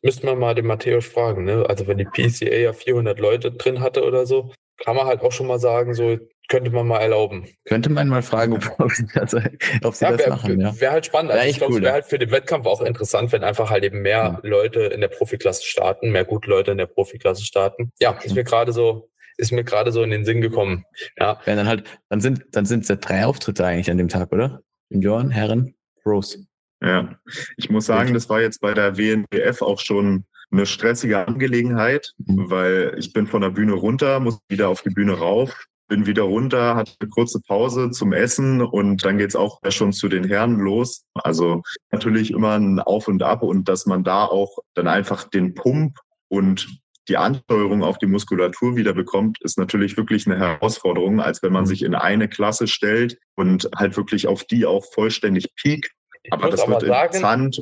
müsst 0.01 0.23
wir 0.23 0.35
mal 0.35 0.55
den 0.55 0.65
Matthäus 0.65 1.05
fragen, 1.05 1.43
ne? 1.43 1.65
Also, 1.67 1.87
wenn 1.87 1.97
die 1.97 2.05
PCA 2.05 2.55
ja 2.55 2.71
400 2.71 3.19
Leute 3.19 3.51
drin 3.51 3.81
hatte 3.81 4.05
oder 4.05 4.25
so, 4.25 4.53
kann 4.77 4.95
man 4.95 5.07
halt 5.07 5.19
auch 5.23 5.33
schon 5.33 5.47
mal 5.47 5.59
sagen, 5.59 5.93
so, 5.93 6.17
könnte 6.47 6.71
man 6.71 6.87
mal 6.87 6.99
erlauben. 6.99 7.49
Könnte 7.65 7.89
man 7.89 8.07
mal 8.07 8.21
fragen, 8.21 8.53
ob, 8.53 8.79
ob 8.79 8.91
sie 8.93 9.05
ja, 9.13 9.25
das 9.25 9.33
wär, 10.19 10.29
machen. 10.29 10.61
Ja. 10.61 10.79
Wäre 10.79 10.91
halt 10.93 11.05
spannend. 11.05 11.33
Also 11.33 11.47
ich 11.47 11.57
glaube, 11.57 11.73
cool, 11.73 11.79
es 11.79 11.83
wäre 11.83 11.93
halt 11.93 12.05
für 12.05 12.19
den 12.19 12.31
Wettkampf 12.31 12.65
auch 12.65 12.81
interessant, 12.81 13.33
wenn 13.33 13.43
einfach 13.43 13.69
halt 13.69 13.83
eben 13.83 14.01
mehr 14.03 14.39
ja. 14.41 14.49
Leute 14.49 14.81
in 14.81 15.01
der 15.01 15.09
Profiklasse 15.09 15.65
starten, 15.65 16.11
mehr 16.11 16.23
gute 16.23 16.49
Leute 16.49 16.71
in 16.71 16.77
der 16.77 16.85
Profiklasse 16.85 17.43
starten. 17.43 17.91
Ja, 17.99 18.17
ist 18.23 18.35
mir 18.35 18.43
gerade 18.45 18.71
so 18.71 19.09
ist 19.37 19.51
mir 19.51 19.63
gerade 19.63 19.91
so 19.91 20.03
in 20.03 20.11
den 20.11 20.25
Sinn 20.25 20.41
gekommen. 20.41 20.85
Ja. 21.17 21.39
ja, 21.45 21.55
dann 21.55 21.67
halt, 21.67 21.83
dann 22.09 22.21
sind, 22.21 22.45
dann 22.51 22.65
sind 22.65 22.83
es 22.83 22.89
ja 22.89 22.95
drei 22.95 23.25
Auftritte 23.25 23.65
eigentlich 23.65 23.91
an 23.91 23.97
dem 23.97 24.09
Tag, 24.09 24.31
oder? 24.31 24.61
Junioren, 24.89 25.31
Herren, 25.31 25.75
Rose. 26.05 26.45
Ja, 26.81 27.17
ich 27.57 27.69
muss 27.69 27.85
sagen, 27.85 28.13
das 28.13 28.29
war 28.29 28.41
jetzt 28.41 28.61
bei 28.61 28.73
der 28.73 28.97
WNBF 28.97 29.61
auch 29.61 29.79
schon 29.79 30.25
eine 30.51 30.65
stressige 30.65 31.27
Angelegenheit, 31.27 32.13
mhm. 32.17 32.49
weil 32.49 32.95
ich 32.97 33.13
bin 33.13 33.27
von 33.27 33.41
der 33.41 33.49
Bühne 33.49 33.73
runter, 33.73 34.19
muss 34.19 34.39
wieder 34.49 34.69
auf 34.69 34.81
die 34.81 34.89
Bühne 34.89 35.13
rauf, 35.13 35.65
bin 35.87 36.05
wieder 36.05 36.23
runter, 36.23 36.75
hatte 36.75 36.93
eine 36.99 37.09
kurze 37.09 37.39
Pause 37.41 37.91
zum 37.91 38.13
Essen 38.13 38.61
und 38.61 39.03
dann 39.05 39.17
geht's 39.17 39.35
auch 39.35 39.59
schon 39.69 39.93
zu 39.93 40.07
den 40.07 40.23
Herren 40.23 40.59
los. 40.59 41.05
Also 41.13 41.61
natürlich 41.91 42.31
immer 42.31 42.57
ein 42.57 42.79
Auf 42.79 43.07
und 43.07 43.23
Ab 43.23 43.43
und 43.43 43.69
dass 43.69 43.85
man 43.85 44.03
da 44.03 44.25
auch 44.25 44.59
dann 44.73 44.87
einfach 44.87 45.29
den 45.29 45.53
Pump 45.53 45.97
und 46.27 46.79
die 47.07 47.17
Ansteuerung 47.17 47.83
auf 47.83 47.97
die 47.97 48.07
Muskulatur 48.07 48.75
wieder 48.75 48.93
bekommt, 48.93 49.37
ist 49.41 49.57
natürlich 49.57 49.97
wirklich 49.97 50.25
eine 50.25 50.37
Herausforderung, 50.37 51.21
als 51.21 51.43
wenn 51.43 51.53
man 51.53 51.63
mhm. 51.63 51.67
sich 51.67 51.83
in 51.83 51.95
eine 51.95 52.27
Klasse 52.27 52.67
stellt 52.67 53.17
und 53.35 53.69
halt 53.75 53.95
wirklich 53.97 54.27
auf 54.27 54.43
die 54.43 54.65
auch 54.65 54.85
vollständig 54.93 55.53
piekt. 55.55 55.91
Aber 56.31 56.49
das 56.49 56.61
aber 56.61 56.73
wird 56.73 56.87
sagen, 56.87 57.15
interessant. 57.15 57.61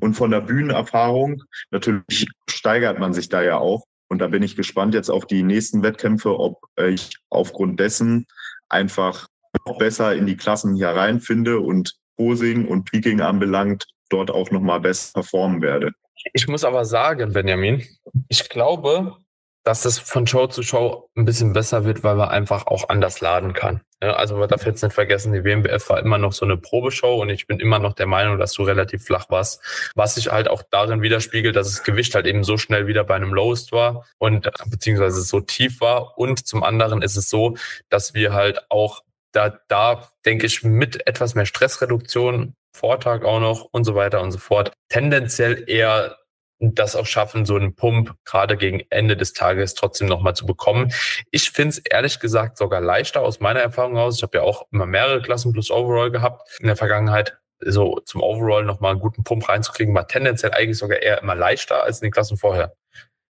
Und 0.00 0.14
von 0.14 0.30
der 0.30 0.40
Bühnenerfahrung, 0.40 1.42
natürlich 1.70 2.26
steigert 2.48 2.98
man 2.98 3.12
sich 3.12 3.28
da 3.28 3.42
ja 3.42 3.58
auch. 3.58 3.84
Und 4.08 4.18
da 4.18 4.28
bin 4.28 4.42
ich 4.42 4.56
gespannt 4.56 4.94
jetzt 4.94 5.10
auf 5.10 5.26
die 5.26 5.42
nächsten 5.42 5.82
Wettkämpfe, 5.82 6.38
ob 6.38 6.58
ich 6.76 7.10
aufgrund 7.28 7.78
dessen 7.78 8.26
einfach 8.68 9.28
noch 9.66 9.78
besser 9.78 10.14
in 10.14 10.26
die 10.26 10.36
Klassen 10.36 10.74
hier 10.74 10.88
reinfinde 10.88 11.60
und 11.60 11.94
Posing 12.16 12.66
und 12.66 12.84
Peaking 12.84 13.20
anbelangt, 13.20 13.86
dort 14.08 14.30
auch 14.30 14.50
nochmal 14.50 14.80
besser 14.80 15.12
performen 15.14 15.62
werde. 15.62 15.92
Ich 16.32 16.48
muss 16.48 16.64
aber 16.64 16.84
sagen, 16.84 17.32
Benjamin, 17.32 17.86
ich 18.28 18.48
glaube, 18.48 19.16
dass 19.64 19.84
es 19.84 19.98
von 19.98 20.26
Show 20.26 20.46
zu 20.46 20.62
Show 20.62 21.10
ein 21.16 21.24
bisschen 21.24 21.52
besser 21.52 21.84
wird, 21.84 22.02
weil 22.02 22.16
man 22.16 22.30
einfach 22.30 22.66
auch 22.66 22.88
anders 22.88 23.20
laden 23.20 23.52
kann. 23.52 23.82
Ja, 24.02 24.14
also 24.14 24.36
man 24.36 24.48
darf 24.48 24.64
jetzt 24.64 24.82
nicht 24.82 24.94
vergessen, 24.94 25.34
die 25.34 25.44
WMBF 25.44 25.90
war 25.90 26.00
immer 26.00 26.16
noch 26.16 26.32
so 26.32 26.46
eine 26.46 26.56
Probeshow 26.56 27.20
und 27.20 27.28
ich 27.28 27.46
bin 27.46 27.60
immer 27.60 27.78
noch 27.78 27.92
der 27.92 28.06
Meinung, 28.06 28.38
dass 28.38 28.54
du 28.54 28.62
relativ 28.62 29.04
flach 29.04 29.28
warst. 29.28 29.62
Was 29.94 30.14
sich 30.14 30.32
halt 30.32 30.48
auch 30.48 30.62
darin 30.70 31.02
widerspiegelt, 31.02 31.54
dass 31.54 31.70
das 31.70 31.84
Gewicht 31.84 32.14
halt 32.14 32.26
eben 32.26 32.42
so 32.42 32.56
schnell 32.56 32.86
wieder 32.86 33.04
bei 33.04 33.16
einem 33.16 33.34
Lowest 33.34 33.72
war 33.72 34.06
und 34.16 34.50
beziehungsweise 34.66 35.20
so 35.20 35.40
tief 35.40 35.82
war. 35.82 36.16
Und 36.16 36.46
zum 36.46 36.62
anderen 36.62 37.02
ist 37.02 37.16
es 37.16 37.28
so, 37.28 37.56
dass 37.90 38.14
wir 38.14 38.32
halt 38.32 38.70
auch 38.70 39.02
da, 39.32 39.60
da 39.68 40.08
denke 40.24 40.46
ich, 40.46 40.64
mit 40.64 41.06
etwas 41.06 41.34
mehr 41.34 41.46
Stressreduktion 41.46 42.54
Vortag 42.72 43.24
auch 43.24 43.40
noch 43.40 43.68
und 43.72 43.84
so 43.84 43.94
weiter 43.94 44.20
und 44.20 44.32
so 44.32 44.38
fort. 44.38 44.72
Tendenziell 44.88 45.64
eher 45.68 46.16
das 46.60 46.94
auch 46.94 47.06
schaffen, 47.06 47.46
so 47.46 47.56
einen 47.56 47.74
Pump 47.74 48.14
gerade 48.24 48.56
gegen 48.56 48.82
Ende 48.90 49.16
des 49.16 49.32
Tages 49.32 49.74
trotzdem 49.74 50.08
nochmal 50.08 50.34
zu 50.34 50.46
bekommen. 50.46 50.92
Ich 51.30 51.50
finde 51.50 51.70
es 51.70 51.78
ehrlich 51.78 52.20
gesagt 52.20 52.58
sogar 52.58 52.80
leichter 52.80 53.22
aus 53.22 53.40
meiner 53.40 53.60
Erfahrung 53.60 53.96
aus. 53.96 54.16
Ich 54.16 54.22
habe 54.22 54.38
ja 54.38 54.44
auch 54.44 54.66
immer 54.70 54.86
mehrere 54.86 55.22
Klassen 55.22 55.52
plus 55.52 55.70
Overall 55.70 56.10
gehabt 56.10 56.42
in 56.60 56.66
der 56.66 56.76
Vergangenheit. 56.76 57.38
So 57.60 58.00
zum 58.04 58.22
Overall 58.22 58.64
nochmal 58.64 58.92
einen 58.92 59.00
guten 59.00 59.24
Pump 59.24 59.48
reinzukriegen, 59.48 59.94
war 59.94 60.08
tendenziell 60.08 60.52
eigentlich 60.52 60.78
sogar 60.78 60.98
eher 60.98 61.20
immer 61.20 61.34
leichter 61.34 61.82
als 61.82 62.00
in 62.00 62.06
den 62.06 62.12
Klassen 62.12 62.36
vorher. 62.36 62.74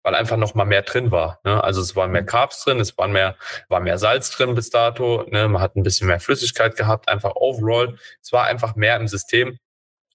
Weil 0.05 0.15
einfach 0.15 0.37
noch 0.37 0.55
mal 0.55 0.67
mehr 0.67 0.83
drin 0.83 1.11
war. 1.11 1.41
Ne? 1.45 1.65
Also 1.65 1.81
es 1.81 1.97
waren 1.97 2.13
mehr 2.13 2.25
Carbs 2.25 2.63
drin, 2.63 2.79
es 2.79 2.97
waren 2.97 3.11
mehr, 3.11 3.37
war 3.69 3.81
mehr 3.81 3.99
Salz 3.99 4.31
drin 4.31 4.55
bis 4.55 4.71
dato. 4.71 5.25
Ne? 5.31 5.49
Man 5.49 5.61
hat 5.61 5.75
ein 5.75 5.83
bisschen 5.83 6.07
mehr 6.07 6.21
Flüssigkeit 6.21 6.77
gehabt, 6.77 7.09
einfach 7.09 7.33
overall. 7.35 7.97
Es 8.23 8.31
war 8.31 8.45
einfach 8.45 8.77
mehr 8.77 8.97
im 8.97 9.09
System. 9.09 9.59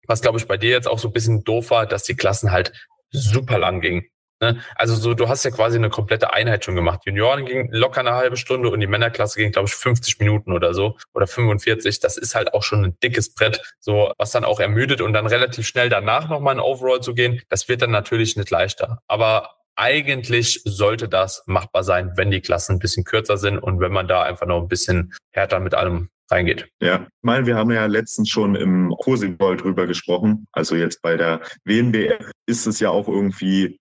Was 0.08 0.22
glaube 0.22 0.38
ich 0.38 0.48
bei 0.48 0.58
dir 0.58 0.70
jetzt 0.70 0.88
auch 0.88 1.00
so 1.00 1.10
ein 1.10 1.14
bisschen 1.14 1.44
doof 1.44 1.72
war, 1.72 1.86
dass 1.86 2.04
die 2.04 2.16
Klassen 2.16 2.52
halt 2.52 2.72
super 3.12 3.58
lang 3.58 3.82
gingen. 3.82 4.06
Ne? 4.42 4.62
Also 4.76 4.96
so, 4.96 5.14
du 5.16 5.28
hast 5.28 5.44
ja 5.44 5.52
quasi 5.52 5.78
eine 5.78 5.90
komplette 5.90 6.34
Einheit 6.34 6.64
schon 6.64 6.76
gemacht. 6.76 7.02
Junioren 7.06 7.46
ging 7.46 7.70
locker 7.72 8.00
eine 8.00 8.14
halbe 8.14 8.38
Stunde 8.38 8.70
und 8.70 8.80
die 8.80 8.88
Männerklasse 8.88 9.40
ging, 9.40 9.52
glaube 9.52 9.68
ich, 9.68 9.76
50 9.76 10.20
Minuten 10.20 10.54
oder 10.54 10.74
so 10.74 10.98
oder 11.14 11.28
45. 11.28 12.00
Das 12.00 12.16
ist 12.16 12.36
halt 12.36 12.54
auch 12.54 12.64
schon 12.64 12.86
ein 12.86 12.98
dickes 13.04 13.34
Brett, 13.34 13.62
so 13.80 14.14
was 14.18 14.32
dann 14.32 14.46
auch 14.46 14.60
ermüdet 14.60 15.02
und 15.02 15.14
dann 15.14 15.26
relativ 15.26 15.68
schnell 15.68 15.90
danach 15.90 16.30
nochmal 16.30 16.54
in 16.54 16.62
Overall 16.62 17.02
zu 17.02 17.14
gehen, 17.14 17.42
das 17.50 17.68
wird 17.68 17.82
dann 17.82 17.92
natürlich 17.92 18.38
nicht 18.38 18.50
leichter. 18.50 19.02
Aber 19.08 19.59
eigentlich 19.80 20.62
sollte 20.66 21.08
das 21.08 21.44
machbar 21.46 21.84
sein, 21.84 22.12
wenn 22.16 22.32
die 22.32 22.42
Klassen 22.42 22.74
ein 22.74 22.80
bisschen 22.80 23.06
kürzer 23.06 23.38
sind 23.38 23.58
und 23.58 23.80
wenn 23.80 23.94
man 23.94 24.08
da 24.08 24.24
einfach 24.24 24.46
noch 24.46 24.62
ein 24.62 24.68
bisschen 24.68 25.14
härter 25.32 25.62
mit 25.62 25.74
allem 25.74 26.10
reingeht. 26.30 26.68
Ja, 26.82 27.04
ich 27.04 27.24
meine, 27.24 27.46
wir 27.46 27.56
haben 27.56 27.72
ja 27.72 27.86
letztens 27.86 28.30
schon 28.30 28.56
im 28.56 28.94
Kursibol 29.00 29.56
drüber 29.56 29.88
gesprochen. 29.88 30.48
Also 30.52 30.76
jetzt 30.76 31.02
bei 31.02 31.16
der 31.16 31.42
WNBF 31.64 32.30
ist 32.46 32.68
es 32.68 32.80
ja 32.82 32.90
auch 32.90 33.08
irgendwie 33.08 33.80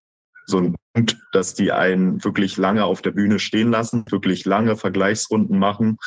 so 0.48 0.58
ein 0.58 0.74
Punkt, 0.94 1.18
dass 1.32 1.54
die 1.54 1.72
einen 1.72 2.24
wirklich 2.24 2.56
lange 2.56 2.84
auf 2.84 3.02
der 3.02 3.10
Bühne 3.10 3.38
stehen 3.38 3.70
lassen, 3.70 4.04
wirklich 4.10 4.44
lange 4.44 4.76
Vergleichsrunden 4.76 5.58
machen 5.58 5.98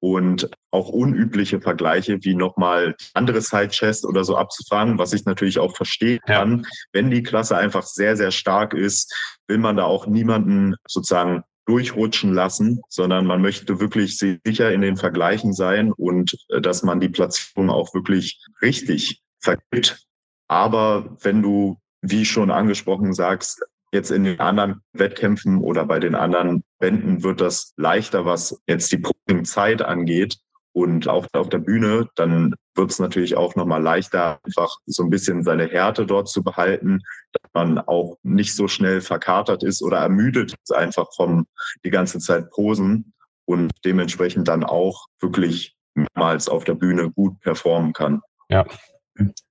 und 0.00 0.50
auch 0.70 0.88
unübliche 0.88 1.60
Vergleiche 1.60 2.18
wie 2.22 2.34
nochmal 2.34 2.94
andere 3.14 3.40
Side-Chest 3.40 4.06
oder 4.06 4.24
so 4.24 4.36
abzufangen, 4.36 4.98
was 4.98 5.12
ich 5.12 5.24
natürlich 5.24 5.58
auch 5.58 5.76
verstehen 5.76 6.20
kann. 6.26 6.58
Ja. 6.58 6.70
Wenn 6.92 7.10
die 7.10 7.22
Klasse 7.22 7.56
einfach 7.56 7.82
sehr, 7.82 8.16
sehr 8.16 8.30
stark 8.30 8.72
ist, 8.72 9.14
will 9.48 9.58
man 9.58 9.76
da 9.76 9.84
auch 9.84 10.06
niemanden 10.06 10.76
sozusagen 10.86 11.42
durchrutschen 11.66 12.32
lassen, 12.32 12.80
sondern 12.88 13.26
man 13.26 13.42
möchte 13.42 13.78
wirklich 13.78 14.16
sicher 14.16 14.72
in 14.72 14.80
den 14.80 14.96
Vergleichen 14.96 15.52
sein 15.52 15.92
und 15.92 16.34
äh, 16.48 16.60
dass 16.60 16.82
man 16.82 17.00
die 17.00 17.10
Platzierung 17.10 17.68
auch 17.68 17.92
wirklich 17.94 18.42
richtig 18.62 19.20
vergibt. 19.40 20.06
Aber 20.48 21.16
wenn 21.20 21.42
du, 21.42 21.78
wie 22.00 22.24
schon 22.24 22.50
angesprochen, 22.50 23.12
sagst, 23.12 23.62
Jetzt 23.92 24.10
in 24.10 24.24
den 24.24 24.38
anderen 24.40 24.82
Wettkämpfen 24.92 25.58
oder 25.58 25.86
bei 25.86 25.98
den 25.98 26.14
anderen 26.14 26.62
Bänden 26.78 27.22
wird 27.22 27.40
das 27.40 27.72
leichter, 27.76 28.24
was 28.24 28.60
jetzt 28.66 28.92
die 28.92 29.02
Zeit 29.44 29.82
angeht. 29.82 30.38
Und 30.72 31.08
auch 31.08 31.26
auf 31.32 31.48
der 31.48 31.58
Bühne, 31.58 32.08
dann 32.14 32.54
wird 32.74 32.90
es 32.90 32.98
natürlich 33.00 33.36
auch 33.36 33.56
nochmal 33.56 33.82
leichter, 33.82 34.38
einfach 34.44 34.76
so 34.86 35.02
ein 35.02 35.10
bisschen 35.10 35.42
seine 35.42 35.66
Härte 35.66 36.06
dort 36.06 36.28
zu 36.28 36.44
behalten, 36.44 37.00
dass 37.32 37.50
man 37.52 37.78
auch 37.78 38.16
nicht 38.22 38.54
so 38.54 38.68
schnell 38.68 39.00
verkatert 39.00 39.64
ist 39.64 39.82
oder 39.82 39.98
ermüdet 39.98 40.54
ist 40.62 40.72
einfach 40.72 41.08
vom 41.16 41.46
die 41.84 41.90
ganze 41.90 42.20
Zeit 42.20 42.50
Posen 42.50 43.12
und 43.44 43.72
dementsprechend 43.84 44.46
dann 44.46 44.62
auch 44.62 45.06
wirklich 45.20 45.74
mehrmals 45.94 46.48
auf 46.48 46.64
der 46.64 46.74
Bühne 46.74 47.10
gut 47.10 47.40
performen 47.40 47.92
kann. 47.92 48.20
Ja, 48.48 48.64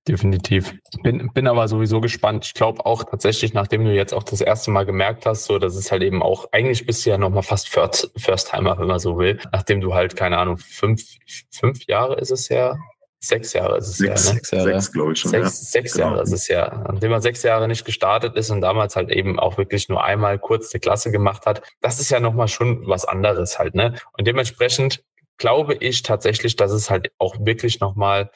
Definitiv. 0.06 0.74
Bin, 1.02 1.30
bin 1.34 1.46
aber 1.46 1.68
sowieso 1.68 2.00
gespannt. 2.00 2.46
Ich 2.46 2.54
glaube 2.54 2.86
auch 2.86 3.04
tatsächlich, 3.04 3.52
nachdem 3.52 3.84
du 3.84 3.94
jetzt 3.94 4.14
auch 4.14 4.22
das 4.22 4.40
erste 4.40 4.70
Mal 4.70 4.86
gemerkt 4.86 5.26
hast, 5.26 5.44
so, 5.44 5.58
dass 5.58 5.76
es 5.76 5.92
halt 5.92 6.02
eben 6.02 6.22
auch, 6.22 6.46
eigentlich 6.52 6.86
bist 6.86 7.04
du 7.04 7.10
ja 7.10 7.18
nochmal 7.18 7.42
fast 7.42 7.68
First, 7.68 8.10
First-Timer, 8.16 8.78
wenn 8.78 8.86
man 8.86 8.98
so 8.98 9.18
will. 9.18 9.38
Nachdem 9.52 9.80
du 9.80 9.94
halt, 9.94 10.16
keine 10.16 10.38
Ahnung, 10.38 10.56
fünf, 10.56 11.02
fünf 11.50 11.84
Jahre 11.86 12.16
ist 12.16 12.30
es 12.30 12.48
ja, 12.48 12.78
Sechs 13.20 13.52
Jahre 13.52 13.78
ist 13.78 13.88
es 13.88 13.96
sechs, 13.96 14.26
ja, 14.26 14.28
ne? 14.28 14.34
Sechs, 14.34 14.50
sechs 14.50 14.92
glaube 14.92 15.12
ich 15.12 15.18
schon. 15.18 15.32
Sechs, 15.32 15.44
ja. 15.44 15.50
sechs 15.80 15.94
genau. 15.94 16.10
Jahre 16.10 16.22
ist 16.22 16.32
es 16.32 16.46
ja. 16.46 16.84
Nachdem 16.88 17.10
man 17.10 17.20
sechs 17.20 17.42
Jahre 17.42 17.66
nicht 17.66 17.84
gestartet 17.84 18.36
ist 18.36 18.50
und 18.50 18.60
damals 18.60 18.94
halt 18.94 19.10
eben 19.10 19.40
auch 19.40 19.58
wirklich 19.58 19.88
nur 19.88 20.04
einmal 20.04 20.38
kurz 20.38 20.72
eine 20.72 20.80
Klasse 20.80 21.10
gemacht 21.10 21.44
hat, 21.44 21.62
das 21.80 21.98
ist 21.98 22.10
ja 22.10 22.20
nochmal 22.20 22.46
schon 22.46 22.86
was 22.86 23.04
anderes 23.04 23.58
halt, 23.58 23.74
ne? 23.74 23.94
Und 24.16 24.28
dementsprechend 24.28 25.02
glaube 25.36 25.74
ich 25.74 26.02
tatsächlich, 26.02 26.54
dass 26.54 26.70
es 26.70 26.90
halt 26.90 27.10
auch 27.18 27.34
wirklich 27.40 27.80
nochmal 27.80 28.30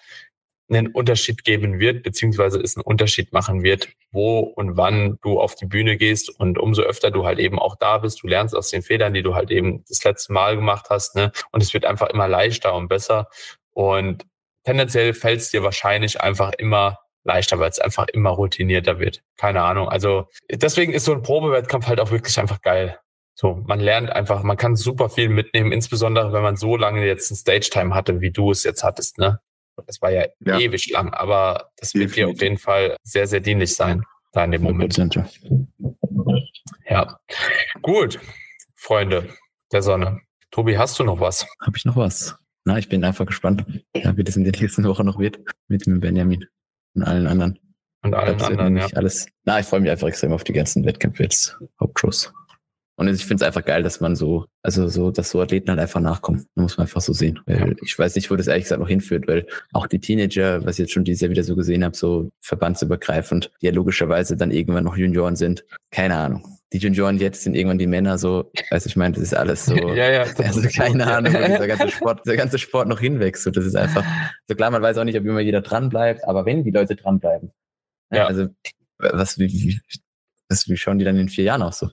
einen 0.73 0.89
Unterschied 0.89 1.45
geben 1.45 1.79
wird, 1.79 2.03
beziehungsweise 2.03 2.59
es 2.61 2.77
einen 2.77 2.85
Unterschied 2.85 3.33
machen 3.33 3.63
wird, 3.63 3.89
wo 4.11 4.41
und 4.41 4.77
wann 4.77 5.19
du 5.23 5.41
auf 5.41 5.55
die 5.55 5.67
Bühne 5.67 5.97
gehst 5.97 6.29
und 6.41 6.59
umso 6.59 6.83
öfter 6.83 7.11
du 7.11 7.25
halt 7.25 7.39
eben 7.39 7.59
auch 7.59 7.77
da 7.77 7.99
bist, 7.99 8.23
du 8.23 8.29
lernst 8.29 8.57
aus 8.57 8.71
den 8.71 8.83
Fehlern, 8.83 9.15
die 9.15 9.23
du 9.23 9.35
halt 9.35 9.51
eben 9.51 9.85
das 9.89 10.03
letzte 10.05 10.33
Mal 10.33 10.57
gemacht 10.57 10.87
hast, 10.91 11.17
ne? 11.17 11.33
Und 11.51 11.63
es 11.63 11.75
wird 11.75 11.85
einfach 11.85 12.09
immer 12.09 12.29
leichter 12.29 12.75
und 12.75 12.89
besser 12.89 13.29
und 13.73 14.25
tendenziell 14.65 15.15
fällt 15.15 15.41
es 15.41 15.51
dir 15.51 15.63
wahrscheinlich 15.63 16.21
einfach 16.21 16.53
immer 16.59 16.99
leichter, 17.25 17.59
weil 17.59 17.71
es 17.71 17.79
einfach 17.79 18.07
immer 18.09 18.31
routinierter 18.31 18.99
wird. 18.99 19.23
Keine 19.37 19.63
Ahnung. 19.63 19.89
Also 19.89 20.29
deswegen 20.51 20.93
ist 20.93 21.05
so 21.05 21.13
ein 21.13 21.23
Probewettkampf 21.23 21.87
halt 21.87 22.01
auch 22.01 22.11
wirklich 22.11 22.39
einfach 22.39 22.61
geil. 22.63 22.99
So, 23.35 23.63
man 23.67 23.81
lernt 23.81 24.11
einfach, 24.11 24.43
man 24.43 24.57
kann 24.57 24.77
super 24.77 25.09
viel 25.09 25.29
mitnehmen, 25.29 25.73
insbesondere 25.73 26.33
wenn 26.33 26.43
man 26.43 26.57
so 26.57 26.77
lange 26.77 27.07
jetzt 27.07 27.31
ein 27.31 27.37
Stage-Time 27.37 27.95
hatte, 27.95 28.21
wie 28.21 28.31
du 28.31 28.51
es 28.51 28.63
jetzt 28.63 28.85
hattest, 28.85 29.19
ne? 29.19 29.41
Das 29.87 30.01
war 30.01 30.11
ja, 30.11 30.27
ja. 30.41 30.59
ewig 30.59 30.91
lang, 30.91 31.13
aber 31.13 31.71
das 31.77 31.95
wird 31.95 32.17
dir 32.17 32.29
auf 32.29 32.41
jeden 32.41 32.59
Fall 32.59 32.97
sehr, 33.03 33.27
sehr 33.27 33.41
dienlich 33.41 33.75
sein, 33.75 34.03
da 34.33 34.45
in 34.45 34.53
dem 34.53 34.63
Moment. 34.63 34.97
Ja. 36.89 37.19
Gut, 37.81 38.21
Freunde 38.77 39.29
der 39.73 39.83
Sonne. 39.83 40.21
Tobi, 40.51 40.77
hast 40.77 40.99
du 40.99 41.05
noch 41.05 41.21
was? 41.21 41.47
Habe 41.61 41.77
ich 41.77 41.85
noch 41.85 41.97
was? 41.97 42.37
Na, 42.65 42.79
ich 42.79 42.89
bin 42.89 43.03
einfach 43.05 43.27
gespannt, 43.27 43.65
ja, 43.97 44.17
wie 44.17 44.25
das 44.25 44.37
in 44.37 44.45
der 44.45 44.53
nächsten 44.53 44.85
Woche 44.85 45.03
noch 45.03 45.19
wird 45.19 45.41
mit 45.69 45.87
dem 45.87 46.01
Benjamin 46.01 46.47
und 46.95 47.03
allen 47.03 47.27
anderen. 47.27 47.59
Und 48.03 48.15
allen 48.15 48.41
anderen, 48.41 48.77
ja. 48.77 48.87
Alles. 48.95 49.27
Na, 49.45 49.61
ich 49.61 49.67
freue 49.67 49.81
mich 49.81 49.91
einfach 49.91 50.09
extrem 50.09 50.33
auf 50.33 50.45
die 50.45 50.53
ganzen 50.53 50.85
Wettkämpfe 50.85 51.23
jetzt, 51.23 51.59
Hauptshows. 51.81 52.33
Und 53.03 53.13
ich 53.13 53.27
finde 53.27 53.43
es 53.43 53.47
einfach 53.47 53.65
geil, 53.65 53.83
dass 53.83 54.01
man 54.01 54.15
so, 54.15 54.47
also 54.63 54.87
so, 54.87 55.11
dass 55.11 55.31
so 55.31 55.41
Athleten 55.41 55.71
halt 55.71 55.81
einfach 55.81 56.01
nachkommen. 56.01 56.47
Da 56.55 56.63
muss 56.63 56.77
man 56.77 56.85
einfach 56.85 57.01
so 57.01 57.13
sehen. 57.13 57.41
Weil 57.47 57.75
ich 57.83 57.99
weiß 57.99 58.15
nicht, 58.15 58.31
wo 58.31 58.37
das 58.37 58.47
ehrlich 58.47 58.63
gesagt 58.65 58.81
noch 58.81 58.89
hinführt, 58.89 59.27
weil 59.27 59.45
auch 59.73 59.89
die 59.89 59.99
Teenager, 59.99 60.65
was 60.65 60.77
ich 60.77 60.85
jetzt 60.85 60.93
schon 60.93 61.03
dieses 61.03 61.21
Jahr 61.21 61.31
wieder 61.33 61.43
so 61.43 61.57
gesehen 61.57 61.83
habe, 61.83 61.97
so 61.97 62.31
verbandsübergreifend, 62.41 63.51
die 63.61 63.67
ja 63.67 63.73
logischerweise 63.73 64.37
dann 64.37 64.53
irgendwann 64.53 64.85
noch 64.85 64.97
Junioren 64.97 65.35
sind. 65.35 65.65
Keine 65.91 66.17
Ahnung. 66.17 66.61
Die 66.73 66.79
Junioren 66.79 67.19
jetzt 67.19 67.43
sind 67.43 67.57
irgendwann 67.57 67.79
die 67.79 67.89
Männer 67.89 68.19
so, 68.19 68.53
weiß 68.71 68.87
ich 68.87 68.95
meine, 68.95 69.15
das 69.15 69.25
ist 69.25 69.35
alles 69.35 69.67
so. 69.67 69.75
ja, 69.95 70.11
ja. 70.11 70.27
Also 70.39 70.69
keine 70.69 71.05
Ahnung, 71.13 71.35
wo 71.35 71.39
dieser 71.39 71.67
ganze 71.77 71.89
Sport, 71.89 72.25
der 72.25 72.37
ganze 72.37 72.59
Sport 72.59 72.87
noch 72.87 73.01
hinwächst. 73.01 73.43
So, 73.43 73.51
das 73.51 73.67
ist 73.67 73.75
einfach, 73.75 74.05
so 74.47 74.55
klar, 74.55 74.71
man 74.71 74.81
weiß 74.81 74.97
auch 74.99 75.05
nicht, 75.05 75.19
ob 75.19 75.25
immer 75.25 75.41
jeder 75.41 75.61
dran 75.61 75.89
bleibt, 75.89 76.25
aber 76.25 76.47
wenn 76.47 76.63
die 76.63 76.71
Leute 76.71 76.95
dran 76.95 77.19
bleiben. 77.19 77.51
Ja. 78.13 78.27
Also, 78.27 78.47
was, 78.99 79.41
wie, 79.41 79.49
wie, 79.49 79.81
was, 80.49 80.69
wie 80.69 80.77
schauen 80.77 81.01
die 81.01 81.05
dann 81.05 81.17
in 81.17 81.29
vier 81.29 81.45
Jahren 81.45 81.63
aus 81.63 81.81
so? 81.81 81.89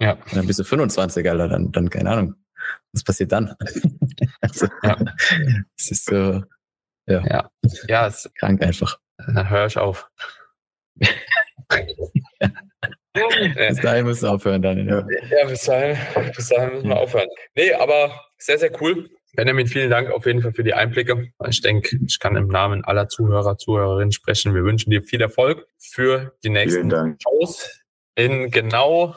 Ja. 0.00 0.12
Und 0.12 0.36
dann 0.36 0.46
bist 0.46 0.58
du 0.58 0.64
25, 0.64 1.28
Alter, 1.28 1.48
dann, 1.48 1.72
dann 1.72 1.90
keine 1.90 2.10
Ahnung. 2.10 2.34
Was 2.92 3.04
passiert 3.04 3.32
dann? 3.32 3.54
also, 4.40 4.66
ja. 4.82 4.96
Es 5.76 5.90
ist 5.90 6.06
so, 6.06 6.42
ja. 7.06 7.24
Ja, 7.26 7.50
ja 7.88 8.06
es 8.06 8.26
ist 8.26 8.34
krank 8.36 8.62
einfach. 8.62 8.98
Dann 9.18 9.50
hör 9.50 9.66
ich 9.66 9.76
auf. 9.76 10.10
bis 13.14 13.80
dahin 13.80 14.04
müssen 14.04 14.22
wir 14.22 14.32
aufhören 14.32 14.62
dann. 14.62 14.88
Ja, 14.88 15.06
ja 15.30 15.46
bis, 15.46 15.64
dahin, 15.64 15.96
bis 16.34 16.48
dahin 16.48 16.74
müssen 16.74 16.88
wir 16.88 16.98
aufhören. 16.98 17.28
Nee, 17.54 17.72
aber 17.74 18.20
sehr, 18.38 18.58
sehr 18.58 18.70
cool. 18.80 19.08
Benjamin, 19.34 19.66
vielen 19.66 19.90
Dank 19.90 20.10
auf 20.10 20.26
jeden 20.26 20.40
Fall 20.42 20.52
für 20.52 20.64
die 20.64 20.74
Einblicke. 20.74 21.32
Ich 21.48 21.60
denke, 21.60 21.98
ich 22.06 22.18
kann 22.18 22.36
im 22.36 22.48
Namen 22.48 22.84
aller 22.84 23.08
Zuhörer, 23.08 23.58
Zuhörerinnen 23.58 24.12
sprechen. 24.12 24.54
Wir 24.54 24.64
wünschen 24.64 24.90
dir 24.90 25.02
viel 25.02 25.20
Erfolg 25.20 25.66
für 25.78 26.34
die 26.42 26.50
nächsten 26.50 26.90
Shows 27.20 27.82
in 28.14 28.50
genau 28.50 29.16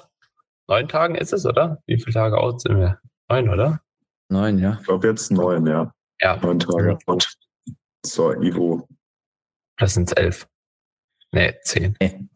neun 0.67 0.88
Tagen 0.88 1.15
ist 1.15 1.34
es, 1.34 1.45
oder? 1.45 1.82
Wie 1.86 1.97
viele 1.97 2.13
Tage 2.13 2.38
out 2.38 2.62
sind 2.62 2.78
wir? 2.78 3.00
Neun, 3.30 3.50
oder? 3.50 3.82
Neun, 4.30 4.60
ja. 4.60 4.78
Ich 4.80 4.88
glaube 4.88 5.08
jetzt 5.08 5.32
neun, 5.32 5.65
ja. 5.67 5.93
Ja. 6.21 6.38
Neun 6.38 6.60
Tage 6.60 6.97
und 7.06 7.38
zur 8.04 8.41
Ivo. 8.41 8.88
Das 9.78 9.93
sind 9.93 10.17
elf. 10.17 10.47
Nee, 11.32 11.54
zehn. 11.63 11.95
Nee. 12.00 12.28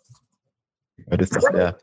Das 1.08 1.30
ist 1.30 1.36
das 1.36 1.44
der, 1.52 1.78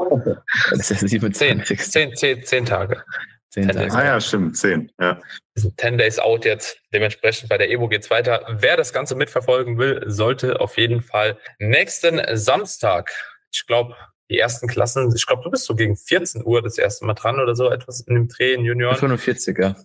das 0.70 0.90
ist 0.90 1.08
sieben, 1.08 1.32
zehn, 1.32 1.64
zehn, 1.64 2.14
zehn, 2.16 2.42
zehn 2.44 2.64
Tage. 2.64 3.04
Zehn 3.50 3.68
Tage. 3.68 3.92
Ah 3.92 4.04
ja, 4.04 4.20
stimmt, 4.20 4.56
zehn. 4.56 4.90
Ja. 4.98 5.20
Das 5.54 5.64
sind 5.64 5.78
10 5.78 5.98
Days 5.98 6.18
out 6.18 6.46
jetzt. 6.46 6.78
Dementsprechend 6.94 7.50
bei 7.50 7.58
der 7.58 7.70
Evo 7.70 7.86
geht's 7.86 8.10
weiter. 8.10 8.46
Wer 8.48 8.78
das 8.78 8.94
Ganze 8.94 9.14
mitverfolgen 9.14 9.76
will, 9.76 10.02
sollte 10.06 10.58
auf 10.60 10.78
jeden 10.78 11.02
Fall 11.02 11.38
nächsten 11.58 12.20
Samstag, 12.34 13.12
ich 13.52 13.66
glaube, 13.66 13.94
die 14.32 14.38
ersten 14.38 14.66
Klassen, 14.66 15.12
ich 15.14 15.26
glaube, 15.26 15.42
du 15.42 15.50
bist 15.50 15.64
so 15.64 15.74
gegen 15.74 15.96
14 15.96 16.44
Uhr 16.44 16.62
das 16.62 16.78
erste 16.78 17.04
Mal 17.04 17.14
dran 17.14 17.38
oder 17.38 17.54
so 17.54 17.70
etwas 17.70 18.00
in 18.00 18.14
dem 18.14 18.28
Dreh 18.28 18.54
in 18.54 18.64
Junioren. 18.64 18.96
45, 18.96 19.58
ja. 19.58 19.76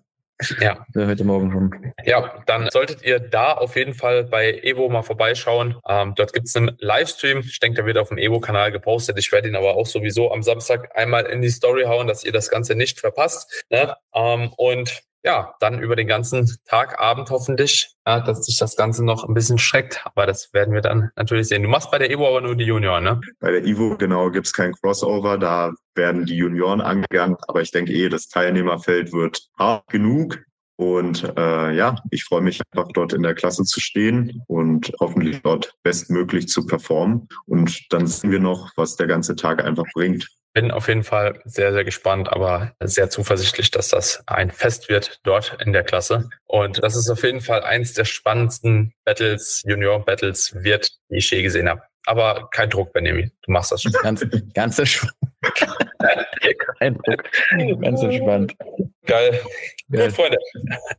Ja. 0.59 0.85
ja. 0.95 1.07
Heute 1.07 1.23
Morgen 1.23 1.51
schon. 1.51 1.93
Ja, 2.05 2.43
dann 2.45 2.69
solltet 2.69 3.03
ihr 3.03 3.19
da 3.19 3.53
auf 3.53 3.75
jeden 3.75 3.93
Fall 3.93 4.23
bei 4.23 4.59
Evo 4.63 4.87
mal 4.87 5.01
vorbeischauen. 5.01 5.75
Ähm, 5.87 6.13
dort 6.15 6.31
gibt 6.31 6.47
es 6.47 6.55
einen 6.55 6.77
Livestream. 6.79 7.39
Ich 7.39 7.59
denke, 7.59 7.77
der 7.77 7.85
wird 7.85 7.97
auf 7.97 8.09
dem 8.09 8.19
Evo-Kanal 8.19 8.71
gepostet. 8.71 9.17
Ich 9.17 9.31
werde 9.31 9.47
ihn 9.47 9.55
aber 9.55 9.75
auch 9.75 9.87
sowieso 9.87 10.31
am 10.31 10.43
Samstag 10.43 10.95
einmal 10.95 11.25
in 11.25 11.41
die 11.41 11.49
Story 11.49 11.83
hauen, 11.83 12.07
dass 12.07 12.23
ihr 12.23 12.31
das 12.31 12.49
Ganze 12.49 12.75
nicht 12.75 12.99
verpasst. 12.99 13.65
Ne? 13.69 13.95
Ähm, 14.13 14.51
und 14.57 15.01
ja, 15.27 15.53
dann 15.59 15.81
über 15.81 15.97
den 15.97 16.07
ganzen 16.07 16.49
Tag, 16.69 17.01
Abend 17.01 17.29
hoffentlich, 17.31 17.93
ja, 18.05 18.21
dass 18.21 18.45
sich 18.45 18.57
das 18.57 18.77
Ganze 18.77 19.03
noch 19.03 19.27
ein 19.27 19.33
bisschen 19.33 19.57
schreckt. 19.57 20.01
Aber 20.05 20.25
das 20.25 20.53
werden 20.53 20.73
wir 20.73 20.79
dann 20.79 21.09
natürlich 21.17 21.49
sehen. 21.49 21.63
Du 21.63 21.67
machst 21.67 21.91
bei 21.91 21.99
der 21.99 22.09
Evo 22.09 22.29
aber 22.29 22.39
nur 22.39 22.55
die 22.55 22.63
Junioren, 22.63 23.03
ne? 23.03 23.19
Bei 23.41 23.51
der 23.51 23.65
Evo, 23.65 23.97
genau, 23.97 24.31
gibt's 24.31 24.53
kein 24.53 24.71
Crossover. 24.71 25.37
Da 25.37 25.73
werden 25.95 26.25
die 26.25 26.37
Junioren 26.37 26.79
angegangen. 26.79 27.35
Aber 27.49 27.61
ich 27.61 27.71
denke 27.71 27.91
eh, 27.91 28.07
das 28.07 28.29
Teilnehmerfeld 28.29 29.11
wird 29.11 29.41
hart 29.59 29.85
genug. 29.87 30.39
Und 30.77 31.23
äh, 31.35 31.71
ja, 31.73 31.95
ich 32.09 32.23
freue 32.23 32.41
mich 32.41 32.61
einfach 32.71 32.89
dort 32.93 33.11
in 33.11 33.23
der 33.23 33.33
Klasse 33.33 33.63
zu 33.63 33.81
stehen 33.81 34.41
und 34.47 34.93
hoffentlich 35.01 35.41
dort 35.41 35.73
bestmöglich 35.83 36.47
zu 36.47 36.65
performen. 36.65 37.27
Und 37.47 37.91
dann 37.91 38.07
sehen 38.07 38.31
wir 38.31 38.39
noch, 38.39 38.71
was 38.77 38.95
der 38.95 39.07
ganze 39.07 39.35
Tag 39.35 39.61
einfach 39.61 39.85
bringt. 39.93 40.29
Bin 40.57 40.71
auf 40.71 40.87
jeden 40.87 41.03
Fall 41.03 41.39
sehr, 41.45 41.71
sehr 41.71 41.83
gespannt, 41.83 42.29
aber 42.33 42.71
sehr 42.79 43.11
zuversichtlich, 43.11 43.69
dass 43.69 43.89
das 43.89 44.23
ein 44.25 44.49
Fest 44.49 44.89
wird 44.89 45.19
dort 45.21 45.55
in 45.63 45.71
der 45.71 45.83
Klasse. 45.83 46.31
Und 46.47 46.81
das 46.81 46.95
ist 46.95 47.11
auf 47.11 47.21
jeden 47.21 47.41
Fall 47.41 47.61
eins 47.61 47.93
der 47.93 48.05
spannendsten 48.05 48.91
Battles, 49.05 49.61
Junior-Battles 49.67 50.63
wird, 50.63 50.89
die 51.11 51.17
ich 51.17 51.29
je 51.29 51.43
gesehen 51.43 51.69
habe. 51.69 51.83
Aber 52.07 52.49
kein 52.49 52.71
Druck, 52.71 52.91
Benjamin. 52.91 53.31
Du 53.43 53.51
machst 53.51 53.71
das 53.71 53.83
schon. 53.83 53.91
Ganz, 54.01 54.25
ganz 54.55 54.79
entspannt. 54.79 55.13
kein 56.79 56.97
Druck. 56.97 57.23
Ganz 57.81 58.03
entspannt. 58.03 58.55
Geil. 59.07 59.39
Gut, 59.89 60.11
Freunde. 60.11 60.37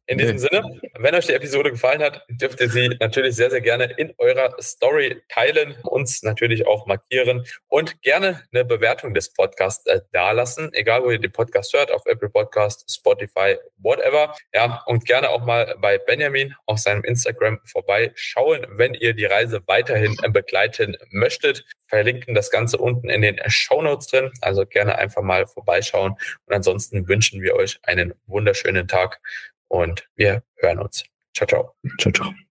In 0.07 0.17
diesem 0.17 0.39
Sinne, 0.39 0.63
wenn 0.99 1.15
euch 1.15 1.27
die 1.27 1.35
Episode 1.35 1.71
gefallen 1.71 2.03
hat, 2.03 2.25
dürft 2.31 2.59
ihr 2.59 2.71
sie 2.71 2.89
natürlich 3.01 3.37
sehr, 3.37 3.51
sehr 3.51 3.61
gerne 3.61 3.85
in 3.85 4.15
eurer 4.17 4.55
Story 4.63 5.21
teilen, 5.29 5.77
uns 5.83 6.23
natürlich 6.23 6.67
auch 6.67 6.87
markieren 6.87 7.45
und 7.69 8.01
gerne 8.01 8.43
eine 8.51 8.65
Bewertung 8.65 9.13
des 9.13 9.35
Podcasts 9.35 9.87
äh, 9.87 10.01
dalassen, 10.13 10.73
egal 10.73 11.03
wo 11.03 11.11
ihr 11.11 11.19
den 11.19 11.33
Podcast 11.33 11.75
hört, 11.75 11.91
auf 11.93 12.07
Apple 12.07 12.31
Podcast, 12.31 12.91
Spotify, 12.91 13.59
whatever. 13.77 14.35
Ja, 14.55 14.83
und 14.87 15.05
gerne 15.05 15.29
auch 15.29 15.45
mal 15.45 15.77
bei 15.79 15.99
Benjamin 15.99 16.55
auf 16.65 16.79
seinem 16.79 17.05
Instagram 17.05 17.61
vorbeischauen, 17.65 18.67
wenn 18.71 18.95
ihr 18.95 19.13
die 19.13 19.27
Reise 19.27 19.63
weiterhin 19.67 20.17
begleiten 20.33 20.97
möchtet. 21.11 21.67
Verlinken 21.89 22.35
das 22.35 22.51
Ganze 22.51 22.79
unten 22.79 23.11
in 23.11 23.21
den 23.21 23.39
Show 23.49 23.83
Notes 23.83 24.07
drin. 24.07 24.31
Also 24.41 24.65
gerne 24.65 24.97
einfach 24.97 25.23
mal 25.23 25.28
vorbeischauen. 25.47 26.13
Und 26.47 26.55
ansonsten 26.55 27.07
wünschen 27.09 27.43
wir 27.43 27.55
euch 27.55 27.79
eine 27.83 27.99
einen 27.99 28.15
wunderschönen 28.27 28.89
Tag 28.89 29.21
und 29.69 30.09
wir 30.17 30.43
hören 30.57 30.79
uns. 30.79 31.05
Ciao, 31.35 31.47
ciao. 31.47 31.75
Ciao, 31.99 32.13
ciao. 32.13 32.35